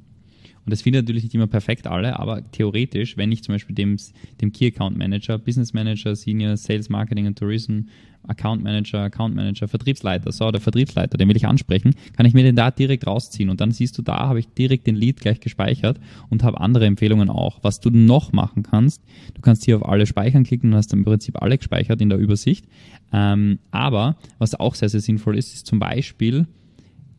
und 0.66 0.72
das 0.72 0.82
findet 0.82 1.04
natürlich 1.04 1.24
nicht 1.24 1.36
immer 1.36 1.48
perfekt 1.48 1.88
alle, 1.88 2.20
aber 2.20 2.50
theoretisch, 2.52 3.18
wenn 3.18 3.32
ich 3.32 3.44
zum 3.44 3.56
Beispiel 3.56 3.76
dem, 3.76 3.98
dem 4.42 4.52
Key 4.52 4.68
Account 4.68 4.98
Manager, 4.98 5.38
Business 5.38 5.74
Manager, 5.74 6.16
Senior 6.16 6.58
Sales 6.58 6.90
Marketing 6.90 7.28
und 7.28 7.38
Tourism, 7.38 7.82
Account 8.28 8.64
Manager, 8.64 9.00
Account 9.00 9.36
Manager, 9.36 9.68
Vertriebsleiter, 9.68 10.32
so 10.32 10.52
der 10.52 10.62
Vertriebsleiter, 10.62 11.18
den 11.18 11.28
will 11.30 11.38
ich 11.38 11.48
ansprechen, 11.48 11.96
kann 12.16 12.26
ich 12.26 12.34
mir 12.34 12.44
den 12.44 12.56
da 12.56 12.70
direkt 12.72 13.08
rausziehen 13.08 13.50
und 13.50 13.62
dann 13.62 13.72
siehst 13.72 13.98
du, 13.98 14.02
da 14.02 14.18
habe 14.18 14.40
ich 14.40 14.48
direkt 14.50 14.88
den 14.88 14.96
Lead 14.96 15.20
gleich 15.22 15.40
gespeichert 15.40 16.00
und 16.30 16.44
habe 16.44 16.60
andere 16.60 16.86
Empfehlungen 16.86 17.30
auch. 17.30 17.60
Was 17.62 17.80
du 17.80 17.90
noch 17.90 18.32
machen 18.32 18.64
kannst, 18.64 19.02
du 19.34 19.42
kannst 19.42 19.66
hier 19.66 19.78
auf 19.78 19.88
alle 19.88 20.06
Speichern 20.06 20.44
klicken 20.44 20.72
und 20.72 20.78
hast 20.78 20.94
im 20.94 21.06
Prinzip 21.06 21.42
alle 21.42 21.58
gespeichert 21.58 22.02
in 22.02 22.10
der 22.10 22.20
Übersicht. 22.20 22.66
Ähm, 23.12 23.60
aber 23.72 24.18
was 24.38 24.60
auch 24.60 24.76
sehr, 24.76 24.90
sehr 24.90 25.02
sinnvoll 25.02 25.38
ist, 25.38 25.54
ist 25.54 25.66
zum 25.66 25.80
Beispiel, 25.80 26.48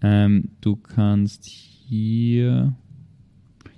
ähm, 0.02 0.50
du 0.60 0.76
kannst 0.76 1.46
hier 1.46 2.74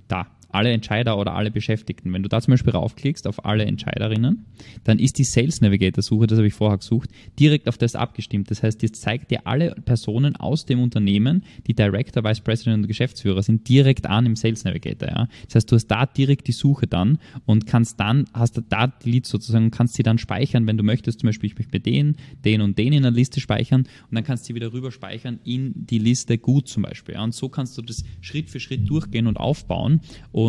Tá. 0.08 0.26
Alle 0.54 0.70
Entscheider 0.70 1.18
oder 1.18 1.34
alle 1.34 1.50
Beschäftigten. 1.50 2.12
Wenn 2.12 2.22
du 2.22 2.28
da 2.28 2.40
zum 2.40 2.52
Beispiel 2.52 2.72
raufklickst 2.72 3.26
auf 3.26 3.44
alle 3.44 3.64
Entscheiderinnen, 3.64 4.44
dann 4.84 4.98
ist 4.98 5.18
die 5.18 5.24
Sales 5.24 5.60
Navigator 5.60 6.02
Suche, 6.02 6.26
das 6.26 6.38
habe 6.38 6.46
ich 6.46 6.54
vorher 6.54 6.78
gesucht, 6.78 7.10
direkt 7.38 7.68
auf 7.68 7.78
das 7.78 7.94
abgestimmt. 7.94 8.50
Das 8.50 8.62
heißt, 8.62 8.82
jetzt 8.82 9.00
zeigt 9.00 9.30
dir 9.30 9.46
alle 9.46 9.74
Personen 9.84 10.36
aus 10.36 10.66
dem 10.66 10.80
Unternehmen, 10.80 11.44
die 11.66 11.74
Director, 11.74 12.24
Vice 12.24 12.40
President 12.40 12.82
und 12.82 12.88
Geschäftsführer 12.88 13.42
sind, 13.42 13.68
direkt 13.68 14.06
an 14.06 14.26
im 14.26 14.36
Sales 14.36 14.64
Navigator. 14.64 15.08
Ja? 15.08 15.28
Das 15.46 15.56
heißt, 15.56 15.70
du 15.70 15.76
hast 15.76 15.86
da 15.86 16.06
direkt 16.06 16.48
die 16.48 16.52
Suche 16.52 16.86
dann 16.86 17.18
und 17.46 17.66
kannst 17.66 17.98
dann, 18.00 18.26
hast 18.34 18.60
da 18.68 18.86
die 18.86 19.10
Leads 19.10 19.30
sozusagen, 19.30 19.70
kannst 19.70 19.94
sie 19.94 20.02
dann 20.02 20.18
speichern, 20.18 20.66
wenn 20.66 20.76
du 20.76 20.82
möchtest, 20.82 21.20
zum 21.20 21.28
Beispiel, 21.28 21.50
ich 21.50 21.56
möchte 21.56 21.72
mit 21.72 21.86
den, 21.86 22.16
den 22.44 22.60
und 22.60 22.78
den 22.78 22.92
in 22.92 23.02
der 23.02 23.12
Liste 23.12 23.40
speichern 23.40 23.82
und 23.82 24.14
dann 24.14 24.24
kannst 24.24 24.44
du 24.44 24.46
sie 24.48 24.54
wieder 24.54 24.72
rüber 24.72 24.92
speichern 24.92 25.38
in 25.44 25.72
die 25.74 25.98
Liste 25.98 26.38
gut 26.38 26.68
zum 26.68 26.82
Beispiel. 26.82 27.14
Ja? 27.14 27.24
Und 27.24 27.34
so 27.34 27.48
kannst 27.48 27.76
du 27.78 27.82
das 27.82 28.04
Schritt 28.20 28.50
für 28.50 28.60
Schritt 28.60 28.88
durchgehen 28.88 29.26
und 29.26 29.36
aufbauen. 29.38 30.00
Und 30.30 30.41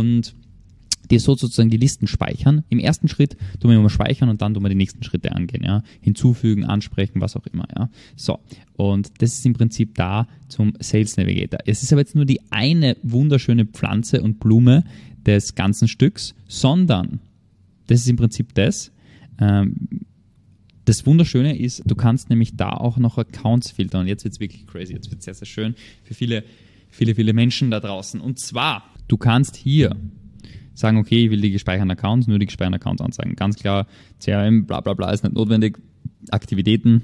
dir 1.09 1.19
so 1.19 1.35
sozusagen 1.35 1.69
die 1.69 1.77
Listen 1.77 2.07
speichern. 2.07 2.63
Im 2.69 2.79
ersten 2.79 3.07
Schritt 3.07 3.37
tun 3.59 3.71
wir 3.71 3.77
immer 3.77 3.89
speichern 3.89 4.29
und 4.29 4.41
dann 4.41 4.53
tun 4.53 4.63
wir 4.63 4.69
die 4.69 4.75
nächsten 4.75 5.03
Schritte 5.03 5.33
angehen, 5.33 5.63
ja. 5.63 5.83
Hinzufügen, 6.01 6.63
ansprechen, 6.63 7.21
was 7.21 7.35
auch 7.35 7.45
immer, 7.47 7.67
ja. 7.75 7.89
So. 8.15 8.39
Und 8.75 9.11
das 9.19 9.33
ist 9.33 9.45
im 9.45 9.53
Prinzip 9.53 9.95
da 9.95 10.27
zum 10.47 10.73
Sales 10.79 11.17
Navigator. 11.17 11.59
Es 11.65 11.83
ist 11.83 11.91
aber 11.91 12.01
jetzt 12.01 12.15
nur 12.15 12.25
die 12.25 12.39
eine 12.51 12.97
wunderschöne 13.03 13.65
Pflanze 13.65 14.21
und 14.21 14.39
Blume 14.39 14.83
des 15.25 15.55
ganzen 15.55 15.87
Stücks, 15.87 16.35
sondern 16.47 17.19
das 17.87 18.01
ist 18.01 18.09
im 18.09 18.15
Prinzip 18.15 18.53
das. 18.55 18.91
Ähm, 19.39 19.75
das 20.85 21.05
Wunderschöne 21.05 21.57
ist, 21.57 21.83
du 21.85 21.95
kannst 21.95 22.29
nämlich 22.29 22.55
da 22.57 22.71
auch 22.71 22.97
noch 22.97 23.17
Accounts 23.17 23.71
filtern. 23.71 24.01
Und 24.01 24.07
jetzt 24.07 24.25
wird 24.25 24.33
es 24.33 24.39
wirklich 24.39 24.67
crazy. 24.67 24.93
Jetzt 24.93 25.09
wird 25.09 25.19
es 25.19 25.25
sehr, 25.25 25.33
sehr 25.33 25.45
schön 25.45 25.75
für 26.03 26.13
viele, 26.13 26.43
viele, 26.89 27.15
viele 27.15 27.33
Menschen 27.33 27.71
da 27.71 27.79
draußen. 27.79 28.19
Und 28.19 28.39
zwar, 28.39 28.83
du 29.07 29.17
kannst 29.17 29.55
hier 29.55 29.95
sagen, 30.73 30.97
okay, 30.97 31.25
ich 31.25 31.31
will 31.31 31.41
die 31.41 31.51
gespeicherten 31.51 31.91
Accounts, 31.91 32.27
nur 32.27 32.39
die 32.39 32.45
gespeicherten 32.45 32.75
Accounts 32.75 33.01
anzeigen. 33.01 33.35
Ganz 33.35 33.57
klar, 33.57 33.85
CRM, 34.19 34.65
bla 34.65 34.81
bla 34.81 34.93
bla 34.93 35.11
ist 35.11 35.23
nicht 35.23 35.35
notwendig. 35.35 35.77
Aktivitäten, 36.31 37.03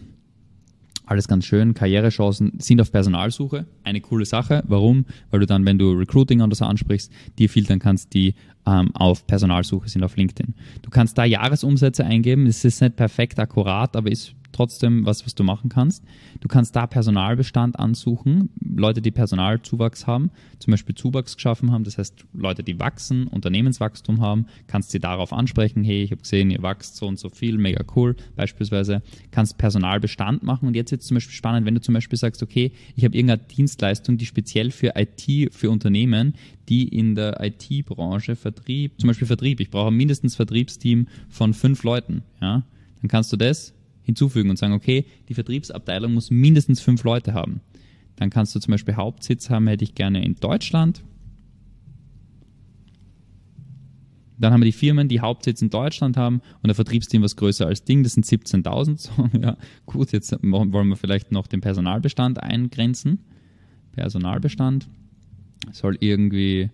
alles 1.09 1.27
ganz 1.27 1.45
schön. 1.45 1.73
Karrierechancen 1.73 2.53
sind 2.59 2.79
auf 2.81 2.91
Personalsuche. 2.91 3.65
Eine 3.83 3.99
coole 3.99 4.25
Sache. 4.25 4.63
Warum? 4.67 5.05
Weil 5.31 5.39
du 5.39 5.47
dann, 5.47 5.65
wenn 5.65 5.79
du 5.79 5.91
Recruiting 5.91 6.41
oder 6.41 6.55
so 6.55 6.65
ansprichst, 6.65 7.11
die 7.39 7.47
filtern 7.47 7.79
kannst, 7.79 8.13
die 8.13 8.35
ähm, 8.67 8.95
auf 8.95 9.25
Personalsuche 9.25 9.89
sind 9.89 10.03
auf 10.03 10.15
LinkedIn. 10.17 10.53
Du 10.83 10.91
kannst 10.91 11.17
da 11.17 11.25
Jahresumsätze 11.25 12.05
eingeben. 12.05 12.45
Es 12.45 12.63
ist 12.63 12.81
nicht 12.81 12.95
perfekt 12.95 13.39
akkurat, 13.39 13.95
aber 13.95 14.11
ist 14.11 14.35
trotzdem 14.51 15.05
was, 15.05 15.25
was 15.25 15.35
du 15.35 15.43
machen 15.43 15.69
kannst. 15.69 16.03
Du 16.39 16.47
kannst 16.47 16.75
da 16.75 16.87
Personalbestand 16.87 17.79
ansuchen, 17.79 18.49
Leute, 18.59 19.01
die 19.01 19.11
Personalzuwachs 19.11 20.07
haben, 20.07 20.31
zum 20.59 20.71
Beispiel 20.71 20.95
Zuwachs 20.95 21.35
geschaffen 21.35 21.71
haben, 21.71 21.83
das 21.83 21.97
heißt 21.97 22.25
Leute, 22.33 22.63
die 22.63 22.79
wachsen, 22.79 23.27
Unternehmenswachstum 23.27 24.21
haben, 24.21 24.45
kannst 24.67 24.91
sie 24.91 24.99
darauf 24.99 25.33
ansprechen, 25.33 25.83
hey, 25.83 26.03
ich 26.03 26.11
habe 26.11 26.21
gesehen, 26.21 26.51
ihr 26.51 26.63
wächst 26.63 26.95
so 26.95 27.07
und 27.07 27.19
so 27.19 27.29
viel, 27.29 27.57
mega 27.57 27.83
cool, 27.95 28.15
beispielsweise, 28.35 29.01
kannst 29.31 29.57
Personalbestand 29.57 30.43
machen 30.43 30.67
und 30.67 30.75
jetzt 30.75 30.91
wird 30.91 31.01
es 31.01 31.07
zum 31.07 31.15
Beispiel 31.15 31.35
spannend, 31.35 31.65
wenn 31.65 31.75
du 31.75 31.81
zum 31.81 31.93
Beispiel 31.93 32.17
sagst, 32.17 32.43
okay, 32.43 32.71
ich 32.95 33.05
habe 33.05 33.15
irgendeine 33.15 33.43
Dienstleistung, 33.43 34.17
die 34.17 34.25
speziell 34.25 34.71
für 34.71 34.93
IT, 34.95 35.53
für 35.53 35.69
Unternehmen, 35.69 36.33
die 36.67 36.87
in 36.87 37.15
der 37.15 37.43
IT-Branche 37.43 38.35
Vertrieb, 38.35 38.99
zum 38.99 39.07
Beispiel 39.07 39.27
Vertrieb, 39.27 39.59
ich 39.59 39.71
brauche 39.71 39.91
mindestens 39.91 40.35
Vertriebsteam 40.35 41.07
von 41.27 41.53
fünf 41.53 41.83
Leuten, 41.83 42.23
ja, 42.41 42.63
dann 43.01 43.09
kannst 43.09 43.31
du 43.31 43.37
das 43.37 43.73
hinzufügen 44.09 44.49
und 44.49 44.57
sagen, 44.57 44.73
okay, 44.73 45.05
die 45.29 45.33
Vertriebsabteilung 45.33 46.13
muss 46.13 46.31
mindestens 46.31 46.81
fünf 46.81 47.03
Leute 47.03 47.33
haben. 47.33 47.61
Dann 48.15 48.29
kannst 48.29 48.55
du 48.55 48.59
zum 48.59 48.71
Beispiel 48.71 48.95
Hauptsitz 48.95 49.49
haben, 49.49 49.67
hätte 49.67 49.83
ich 49.83 49.95
gerne 49.95 50.23
in 50.23 50.35
Deutschland. 50.35 51.03
Dann 54.37 54.53
haben 54.53 54.61
wir 54.61 54.65
die 54.65 54.71
Firmen, 54.71 55.09
die 55.09 55.19
Hauptsitz 55.19 55.61
in 55.61 55.69
Deutschland 55.69 56.15
haben 56.17 56.41
und 56.61 56.67
der 56.67 56.75
Vertriebsteam 56.75 57.21
was 57.21 57.35
größer 57.35 57.67
als 57.67 57.83
Ding, 57.83 58.03
das 58.03 58.13
sind 58.13 58.25
17.000. 58.25 58.97
So, 58.97 59.37
ja, 59.39 59.57
gut, 59.85 60.11
jetzt 60.11 60.31
wollen 60.41 60.87
wir 60.87 60.95
vielleicht 60.95 61.31
noch 61.31 61.47
den 61.47 61.61
Personalbestand 61.61 62.41
eingrenzen. 62.41 63.19
Personalbestand 63.91 64.89
soll 65.71 65.97
irgendwie 65.99 66.69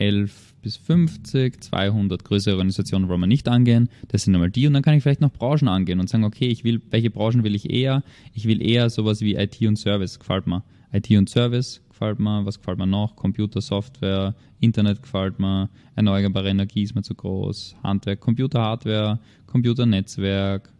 11 0.00 0.54
bis 0.62 0.76
50, 0.76 1.62
200 1.62 2.24
größere 2.24 2.54
Organisationen 2.54 3.08
wollen 3.08 3.20
wir 3.20 3.26
nicht 3.26 3.48
angehen. 3.48 3.88
Das 4.08 4.24
sind 4.24 4.34
einmal 4.34 4.50
die 4.50 4.66
und 4.66 4.74
dann 4.74 4.82
kann 4.82 4.94
ich 4.94 5.02
vielleicht 5.02 5.20
noch 5.20 5.32
Branchen 5.32 5.68
angehen 5.68 6.00
und 6.00 6.08
sagen, 6.08 6.24
okay, 6.24 6.48
ich 6.48 6.64
will, 6.64 6.80
welche 6.90 7.10
Branchen 7.10 7.44
will 7.44 7.54
ich 7.54 7.70
eher? 7.70 8.02
Ich 8.34 8.46
will 8.46 8.62
eher 8.62 8.90
sowas 8.90 9.20
wie 9.20 9.34
IT 9.34 9.60
und 9.62 9.76
Service, 9.76 10.18
gefällt 10.18 10.46
mir. 10.46 10.62
IT 10.92 11.10
und 11.10 11.28
Service 11.28 11.82
gefällt 11.88 12.18
mir, 12.18 12.44
was 12.44 12.58
gefällt 12.58 12.78
mir 12.78 12.86
noch? 12.86 13.14
Computer, 13.14 13.60
Software, 13.60 14.34
Internet 14.58 15.02
gefällt 15.02 15.38
mir, 15.38 15.68
erneuerbare 15.96 16.48
Energie 16.48 16.82
ist 16.82 16.94
mir 16.94 17.02
zu 17.02 17.14
groß, 17.14 17.76
Handwerk, 17.82 18.20
Computer, 18.20 18.60
Hardware, 18.60 19.20
Computernetzwerk, 19.46 20.72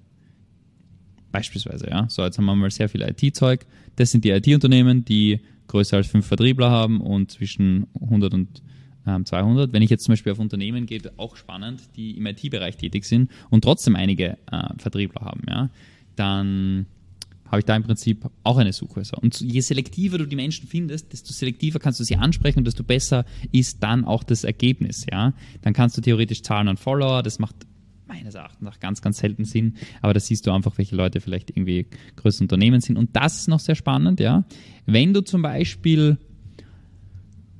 beispielsweise, 1.30 1.88
ja. 1.88 2.06
So, 2.08 2.22
jetzt 2.22 2.38
haben 2.38 2.46
wir 2.46 2.56
mal 2.56 2.70
sehr 2.70 2.88
viel 2.88 3.02
IT-Zeug. 3.02 3.66
Das 3.96 4.10
sind 4.10 4.24
die 4.24 4.30
IT-Unternehmen, 4.30 5.04
die 5.04 5.40
größer 5.68 5.98
als 5.98 6.08
fünf 6.08 6.26
Vertriebler 6.26 6.70
haben 6.70 7.00
und 7.00 7.30
zwischen 7.30 7.86
100 8.00 8.34
und 8.34 8.62
200. 9.04 9.68
Ähm, 9.68 9.72
Wenn 9.72 9.82
ich 9.82 9.90
jetzt 9.90 10.04
zum 10.04 10.12
Beispiel 10.12 10.32
auf 10.32 10.38
Unternehmen 10.38 10.86
gehe, 10.86 11.00
auch 11.16 11.36
spannend, 11.36 11.80
die 11.96 12.16
im 12.16 12.26
IT-Bereich 12.26 12.76
tätig 12.76 13.04
sind 13.04 13.30
und 13.50 13.64
trotzdem 13.64 13.96
einige 13.96 14.38
äh, 14.50 14.68
Vertriebler 14.78 15.22
haben, 15.22 15.42
ja, 15.48 15.70
dann 16.16 16.86
habe 17.50 17.60
ich 17.60 17.64
da 17.64 17.74
im 17.74 17.82
Prinzip 17.82 18.30
auch 18.44 18.58
eine 18.58 18.72
Suche. 18.72 19.04
So. 19.04 19.16
Und 19.16 19.40
je 19.40 19.60
selektiver 19.60 20.18
du 20.18 20.26
die 20.26 20.36
Menschen 20.36 20.68
findest, 20.68 21.12
desto 21.12 21.32
selektiver 21.32 21.80
kannst 21.80 21.98
du 21.98 22.04
sie 22.04 22.16
ansprechen 22.16 22.60
und 22.60 22.66
desto 22.66 22.84
besser 22.84 23.24
ist 23.50 23.82
dann 23.82 24.04
auch 24.04 24.22
das 24.22 24.44
Ergebnis. 24.44 25.04
Ja? 25.10 25.34
Dann 25.62 25.72
kannst 25.72 25.96
du 25.96 26.00
theoretisch 26.00 26.42
Zahlen 26.42 26.68
an 26.68 26.76
Follower, 26.76 27.22
das 27.22 27.40
macht 27.40 27.56
meines 28.06 28.34
Erachtens 28.34 28.62
nach 28.62 28.80
ganz, 28.80 29.02
ganz 29.02 29.18
selten 29.18 29.44
Sinn, 29.44 29.74
aber 30.02 30.14
da 30.14 30.20
siehst 30.20 30.46
du 30.46 30.52
einfach, 30.52 30.78
welche 30.78 30.96
Leute 30.96 31.20
vielleicht 31.20 31.50
irgendwie 31.50 31.86
größere 32.16 32.44
Unternehmen 32.44 32.80
sind. 32.80 32.96
Und 32.96 33.14
das 33.14 33.38
ist 33.38 33.48
noch 33.48 33.60
sehr 33.60 33.76
spannend, 33.76 34.20
ja. 34.20 34.44
Wenn 34.86 35.14
du 35.14 35.20
zum 35.20 35.42
Beispiel 35.42 36.18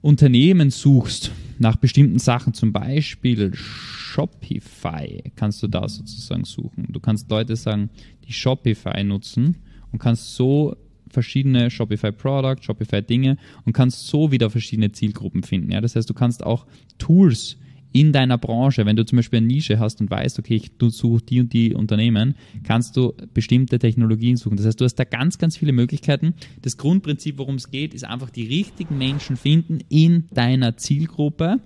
Unternehmen 0.02 0.70
suchst 0.70 1.30
nach 1.58 1.76
bestimmten 1.76 2.18
Sachen, 2.18 2.54
zum 2.54 2.72
Beispiel 2.72 3.52
Shopify, 3.54 5.22
kannst 5.36 5.62
du 5.62 5.68
da 5.68 5.88
sozusagen 5.88 6.44
suchen. 6.44 6.86
Du 6.88 7.00
kannst 7.00 7.30
Leute 7.30 7.54
sagen, 7.54 7.90
die 8.26 8.32
Shopify 8.32 9.04
nutzen 9.04 9.56
und 9.92 9.98
kannst 9.98 10.34
so 10.34 10.74
verschiedene 11.10 11.70
Shopify 11.70 12.12
Product, 12.12 12.62
Shopify 12.62 13.02
Dinge 13.02 13.36
und 13.66 13.72
kannst 13.72 14.06
so 14.06 14.32
wieder 14.32 14.48
verschiedene 14.48 14.92
Zielgruppen 14.92 15.42
finden. 15.42 15.72
Ja, 15.72 15.80
das 15.80 15.96
heißt, 15.96 16.08
du 16.08 16.14
kannst 16.14 16.44
auch 16.44 16.66
Tools 16.98 17.58
in 17.92 18.12
deiner 18.12 18.38
Branche, 18.38 18.86
wenn 18.86 18.96
du 18.96 19.04
zum 19.04 19.16
Beispiel 19.16 19.38
eine 19.38 19.46
Nische 19.46 19.78
hast 19.78 20.00
und 20.00 20.10
weißt, 20.10 20.38
okay, 20.38 20.56
ich 20.56 20.72
suche 20.90 21.22
die 21.22 21.40
und 21.40 21.52
die 21.52 21.74
Unternehmen, 21.74 22.34
kannst 22.64 22.96
du 22.96 23.14
bestimmte 23.34 23.78
Technologien 23.78 24.36
suchen. 24.36 24.56
Das 24.56 24.66
heißt, 24.66 24.80
du 24.80 24.84
hast 24.84 24.94
da 24.96 25.04
ganz, 25.04 25.38
ganz 25.38 25.56
viele 25.56 25.72
Möglichkeiten. 25.72 26.34
Das 26.62 26.76
Grundprinzip, 26.76 27.38
worum 27.38 27.56
es 27.56 27.70
geht, 27.70 27.94
ist 27.94 28.04
einfach 28.04 28.30
die 28.30 28.46
richtigen 28.46 28.98
Menschen 28.98 29.36
finden 29.36 29.80
in 29.88 30.28
deiner 30.32 30.76
Zielgruppe 30.76 31.60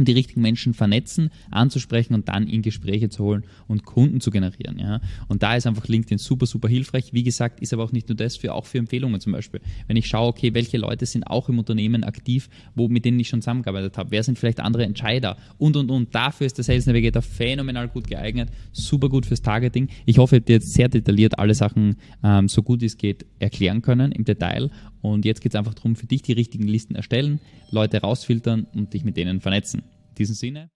um 0.00 0.04
die 0.04 0.12
richtigen 0.12 0.40
Menschen 0.40 0.74
vernetzen, 0.74 1.30
anzusprechen 1.50 2.14
und 2.14 2.28
dann 2.28 2.48
in 2.48 2.62
Gespräche 2.62 3.08
zu 3.08 3.22
holen 3.22 3.44
und 3.68 3.84
Kunden 3.84 4.20
zu 4.20 4.30
generieren. 4.30 4.78
Ja? 4.78 5.00
Und 5.28 5.42
da 5.42 5.54
ist 5.54 5.66
einfach 5.66 5.86
LinkedIn 5.86 6.18
super, 6.18 6.46
super 6.46 6.68
hilfreich. 6.68 7.12
Wie 7.12 7.22
gesagt, 7.22 7.60
ist 7.60 7.72
aber 7.72 7.84
auch 7.84 7.92
nicht 7.92 8.08
nur 8.08 8.16
das, 8.16 8.36
für 8.36 8.52
auch 8.52 8.66
für 8.66 8.78
Empfehlungen 8.78 9.20
zum 9.20 9.32
Beispiel. 9.32 9.60
Wenn 9.86 9.96
ich 9.96 10.08
schaue, 10.08 10.28
okay, 10.28 10.54
welche 10.54 10.78
Leute 10.78 11.06
sind 11.06 11.24
auch 11.24 11.48
im 11.48 11.58
Unternehmen 11.58 12.02
aktiv, 12.02 12.48
wo, 12.74 12.88
mit 12.88 13.04
denen 13.04 13.20
ich 13.20 13.28
schon 13.28 13.42
zusammengearbeitet 13.42 13.96
habe, 13.98 14.10
wer 14.10 14.22
sind 14.22 14.38
vielleicht 14.38 14.60
andere 14.60 14.84
Entscheider 14.84 15.36
und 15.58 15.76
und 15.76 15.90
und. 15.90 16.14
Dafür 16.14 16.46
ist 16.46 16.56
der 16.56 16.64
Sales 16.64 16.86
Navigator 16.86 17.22
phänomenal 17.22 17.88
gut 17.88 18.08
geeignet, 18.08 18.50
super 18.72 19.08
gut 19.08 19.26
fürs 19.26 19.42
Targeting. 19.42 19.88
Ich 20.06 20.18
hoffe, 20.18 20.36
habe 20.36 20.46
dir 20.46 20.54
jetzt 20.54 20.72
sehr 20.72 20.88
detailliert 20.88 21.38
alle 21.38 21.54
Sachen 21.54 21.96
ähm, 22.24 22.48
so 22.48 22.62
gut 22.62 22.82
es 22.82 22.96
geht 22.96 23.26
erklären 23.38 23.82
können 23.82 24.12
im 24.12 24.24
Detail. 24.24 24.70
Und 25.02 25.24
jetzt 25.24 25.40
geht 25.40 25.52
es 25.52 25.58
einfach 25.58 25.74
darum, 25.74 25.96
für 25.96 26.06
dich 26.06 26.22
die 26.22 26.32
richtigen 26.32 26.68
Listen 26.68 26.94
erstellen, 26.94 27.40
Leute 27.70 28.00
rausfiltern 28.00 28.66
und 28.74 28.92
dich 28.92 29.04
mit 29.04 29.16
denen 29.16 29.40
vernetzen. 29.40 29.82
In 30.10 30.14
diesem 30.16 30.34
Sinne. 30.34 30.70